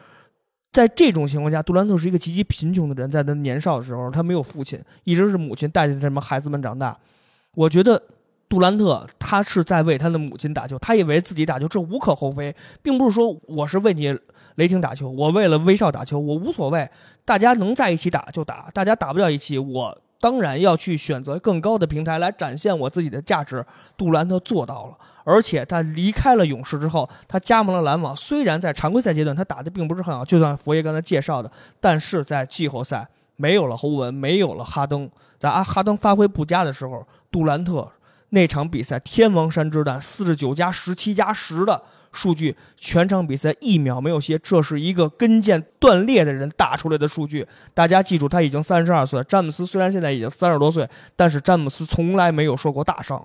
[0.73, 6.99] 在这种情况下，杜兰特是一个极其贫穷的人，在他年少的时候，他没有父亲，一直是母亲带着这么孩子们长大。
[7.55, 8.03] 我觉得。
[8.53, 14.15] 杜兰特他是在为他的母亲打球，他以为自己打球，这无可厚非，并不是说我是为你
[14.57, 16.87] 雷霆打球，我为了威少打球，我无所谓，
[17.25, 23.65] 大家能在一起打就打，大家打不了一起，我当然要去选择更高的平台来展现我自己的价值。
[23.97, 31.51] 杜兰特做到了，而且他离开了勇士之后，他加盟了篮网，虽然在常规赛阶段他打的并不是很好，就像佛爷刚才介绍的，
[31.81, 37.91] 但是在季后赛没有了欧文，没有了哈登，在阿哈登发挥不佳的时候，杜兰特。
[38.35, 44.39] 那场比赛，天王山之战，四十九加十七加十的数据，全场比赛一秒没有歇。
[44.39, 47.47] 这是一个跟腱断裂的人打出来的数据。
[47.75, 49.23] 大家记住，他已经三十二岁。
[49.25, 53.23] 詹姆斯虽然现在已经三十多岁，但是詹姆斯从来没有受过大伤。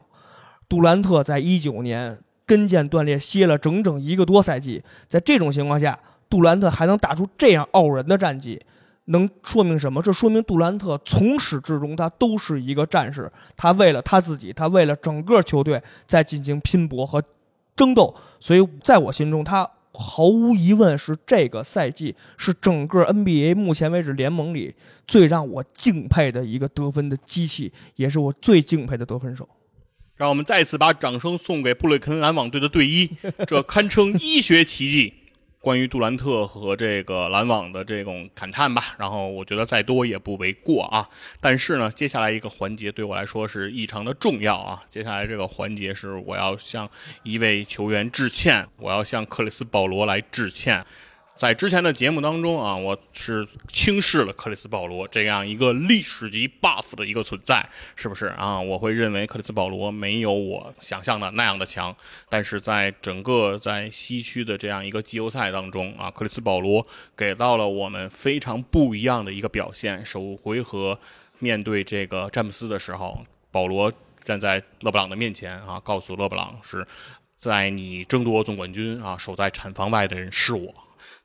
[0.68, 4.84] 杜兰特在一九年跟腱断裂，歇了整整一个多赛季。
[5.08, 5.98] 在这种情况下，
[6.30, 8.62] 杜兰特还能打出这样傲人的战绩。
[9.08, 10.02] 能说明什么？
[10.02, 17.24] 这说明杜兰特从始至终他都是一个战士，他为了他自己，他为了整个球队在进行拼搏和
[17.76, 18.14] 争斗。
[18.40, 24.76] 所以，在我心中，他毫无疑问是这个赛季是整个 NBA 目前为止联盟里
[25.08, 29.48] 最让我敬佩的一个得分的机器，也是我最敬佩的得分手。
[30.16, 33.10] 让我们再次把掌声送给布雷肯篮网队的队医，
[33.46, 35.14] 这堪称医学奇迹。
[35.60, 41.10] 关于杜兰特和这个篮网的这种感叹吧，然后我觉得再多也不为过啊。
[41.42, 44.84] 但是呢，接下来一个环节对我来说是异常的重要啊。
[44.90, 46.90] 接下来这个环节是我要向
[47.24, 50.86] 一位球员致歉，我要向克里斯保罗来致歉。
[51.38, 57.64] 在之前的节目当中啊，我是轻视了克里斯保罗这样一个历史级 buff 的一个存在，
[57.96, 58.60] 是不是啊？
[58.60, 61.96] 我会认为克里斯保罗没有我想象的那样的强，
[62.28, 66.86] 但是在整个在西区的这样一个季后赛当中啊，克里斯保罗
[67.16, 70.04] 给到了我们非常不一样的一个表现。
[70.04, 71.00] 首回合
[71.38, 76.88] 面对这个詹姆斯的时候，保罗站在勒布朗的面前啊，告诉勒布朗是
[77.36, 80.74] 在你争夺总冠军啊，守在产房外的人是我。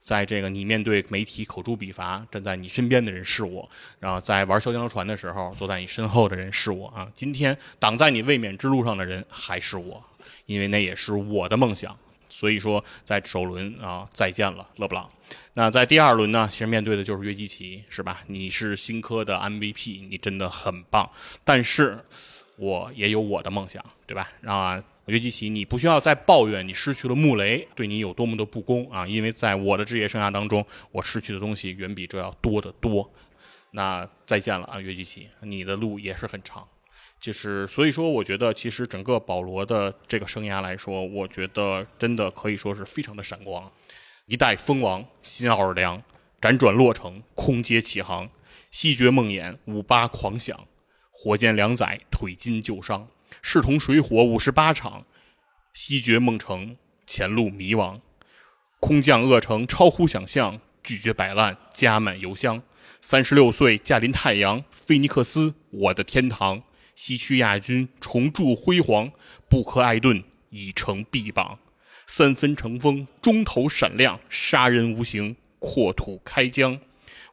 [0.03, 3.65] 在这个你面对媒体口诛笔伐，站在你身边的人是我；
[4.01, 7.09] 然后在玩小江船的时候，坐在你身后的人是我啊。
[7.15, 10.03] 今天挡在你卫冕之路上的人还是我，
[10.45, 11.97] 因为那也是我的梦想。
[12.27, 15.09] 所以说，在首轮啊，再见了，勒布朗。
[15.53, 18.19] 那在第二轮呢，其实面对的就是约基奇，是吧？
[18.27, 21.09] 你是新科的 MVP，你真的很棒。
[21.45, 21.97] 但是，
[22.57, 24.29] 我也有我的梦想，对吧？
[24.45, 24.83] 啊。
[25.07, 29.05] 约基奇，你不需要再抱怨你失去了穆雷对你有多么的不公啊！
[29.05, 33.11] 因为在我的职业生涯当中，我失去的东西远比这要多得多。
[33.71, 36.67] 那再见了啊，约基奇，你的路也是很长。
[37.19, 43.69] 就是所以说，我觉得其实整个保罗的这个生涯来说，我觉得真的可以说是非常的闪光。
[44.25, 46.01] 一代封王，新奥尔良，
[46.39, 48.29] 辗转洛城，空接起航，
[48.71, 50.67] 西决梦魇，五八狂想，
[51.11, 53.07] 火箭两载，腿筋旧伤。
[53.45, 55.05] 势同水火五十八场，
[55.73, 57.99] 西决梦城前路迷茫，
[58.79, 62.63] 空降恶城超乎想象，拒绝摆烂加满油箱。
[63.01, 66.63] 三十六岁驾临太阳，菲尼克斯我的天堂，
[66.95, 69.11] 西区亚军重铸辉煌，
[69.49, 71.59] 布克艾顿已成臂膀，
[72.07, 76.79] 三分成风中投闪亮，杀人无形扩土开疆。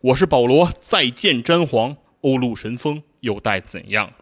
[0.01, 4.13] 我是保罗，再见詹皇，欧陆神锋又待怎样？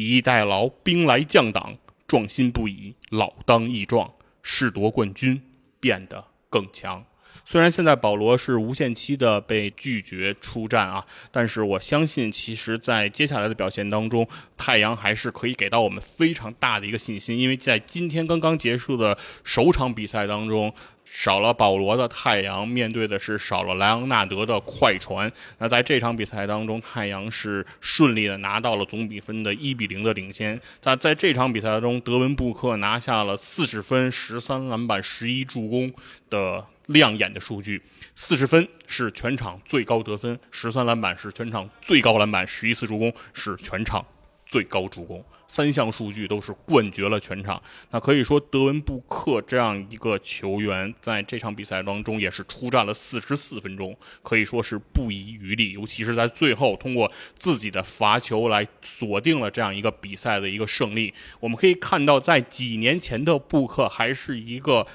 [0.00, 1.76] 以逸待劳，兵来将挡，
[2.08, 4.10] 壮心不已，老当益壮，
[4.42, 5.42] 士夺冠军，
[5.78, 7.04] 变得更强。
[7.44, 14.26] 虽然现在保罗是无限期的被拒绝出战啊，但是我相信，其实，在接下来的表现当中，
[14.56, 20.72] 太阳还是可以给到我们非常大的一个信心，因为在今天刚刚结束的首场比赛当中。
[21.12, 25.30] 少了保罗的太阳，面对的是少了莱昂纳德的快船。
[25.58, 30.58] 那在这场比赛当中，太阳是顺利的拿到了总比分的一比零的领先。
[30.80, 35.92] 在在这场比赛当中，德文布克拿下了四十分、十三篮板、十一助攻
[36.30, 37.82] 的亮眼的数据。
[38.14, 44.02] 四十分是全场最高得分，十三篮板是全场最高篮板，十一次助攻是全场
[44.46, 45.22] 最高助攻。
[45.52, 61.12] 三项数据都是冠绝了全场，那可以说德文布克这样一个球员在这场比赛当中也是出战了四十四分钟，可以说是不遗余力，尤其是在最后通过自己的罚球来锁定了这样一个比赛的一个胜利。
[61.40, 64.86] 我们可以看到，在几年前的布克还是一个。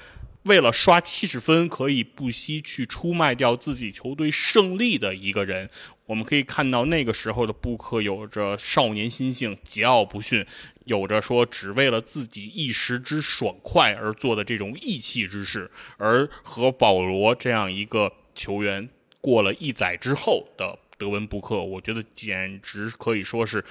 [0.46, 5.68] 为了刷七十分，可以不惜去出卖掉自己球队胜利的一个人。
[6.06, 10.46] 我们可以看到，那个时候的布克有着少年心性，桀骜不驯，
[10.84, 15.68] 有着说只为了自己一时之爽快而做的这种义气之事。
[15.96, 18.88] 而和保罗这样一个球员
[19.20, 23.64] 过了一载之后的德文布克，我觉得简直可以说是。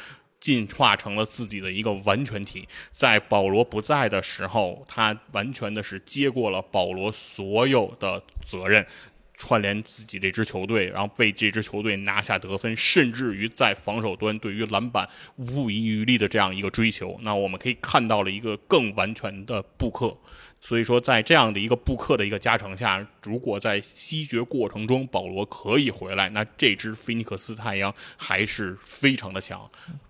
[0.45, 8.85] 进化成了自己的一个完全体，在保罗不在的时候，他完全的是接过了保罗所有的责任，
[9.33, 17.19] 串联自己这支球队，然后为这支球队拿下得分，甚至于在防守端对于篮板无遗余力的这样一个追求。
[17.23, 20.15] 那我们可以看到了一个更完全的布克。
[20.61, 29.67] 所以说，在这样的一个布克的一个加成下，如果在西决过程中保罗可以回来，那这支菲尼克斯太阳还是非常的强。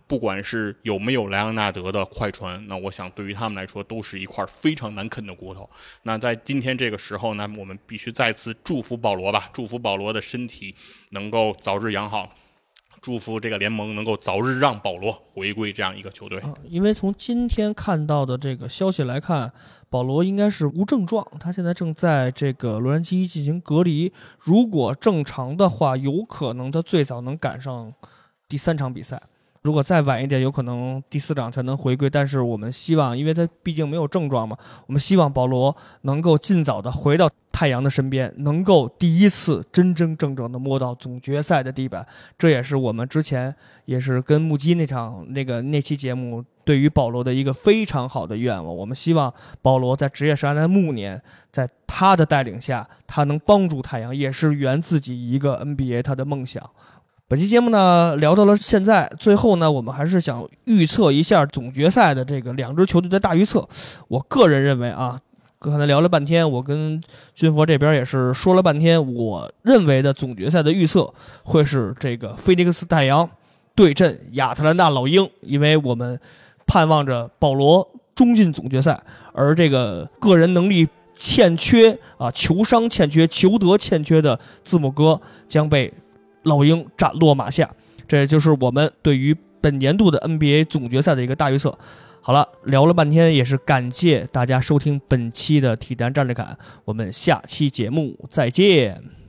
[0.08, 5.70] 不管是有没有莱昂纳德的快船，那我想对于他们来说都是一块非常难啃的骨头。
[6.04, 10.76] 那在今天这个时候呢，我们必须再次祝福保罗吧，祝福保罗的身体
[11.10, 12.30] 能够早日养好。
[13.02, 16.42] 祝福这个联盟能够早日让保罗回归这样一个球队。
[16.68, 19.54] 因为从今天看到的这个消息来看，
[19.92, 24.12] 保罗应该是无症状，他现在正在这个洛杉矶进行隔离。
[24.40, 27.94] 如果正常的话，有可能他最早能赶上
[28.48, 29.22] 第三场比赛。
[29.66, 32.08] 如果再晚一点，有可能第四场才能回归。
[32.08, 34.56] 但是我们希望，因为他毕竟没有症状嘛，
[34.86, 42.06] 我们希望保罗能够尽早的回到太阳的身边，能够第一次真真正正的摸到总决赛的地板。
[42.38, 43.56] 这也是我们之前
[43.86, 48.76] 也是跟木基那场那个那期节目对于保罗的一个非常好的愿望。
[48.76, 51.20] 我们希望保罗在职业生涯的暮年，
[51.52, 56.70] 在他的带领下，他能帮助太阳，也是圆自己一个 NBA 他的梦想。
[57.36, 63.68] 本期节目呢，聊到了现在，最后呢，我们还是想预测一下总决赛的这个两支球队的大预测。
[64.08, 65.20] 我个人认为啊，
[65.60, 71.14] 刚才聊了半天，我跟军佛这边也是说了半天，我认为的总决赛的预测
[71.44, 73.30] 会是这个菲尼克斯太阳
[73.76, 76.18] 对阵亚特兰大老鹰，因为我们
[76.66, 78.98] 盼望着保罗冲进总决赛，
[79.34, 85.20] 而这个个人能力欠缺啊，球商欠缺，球德欠缺的字母哥
[85.50, 85.94] 将被。
[86.46, 87.70] 老鹰斩落马下，
[88.08, 91.78] 这也就是我们对于本年度的 NBA 总决赛的一个大预测。
[92.22, 99.25] 好了，聊了半天，也是感谢大家收听本期的体坛战略侃，我们下期节目再见。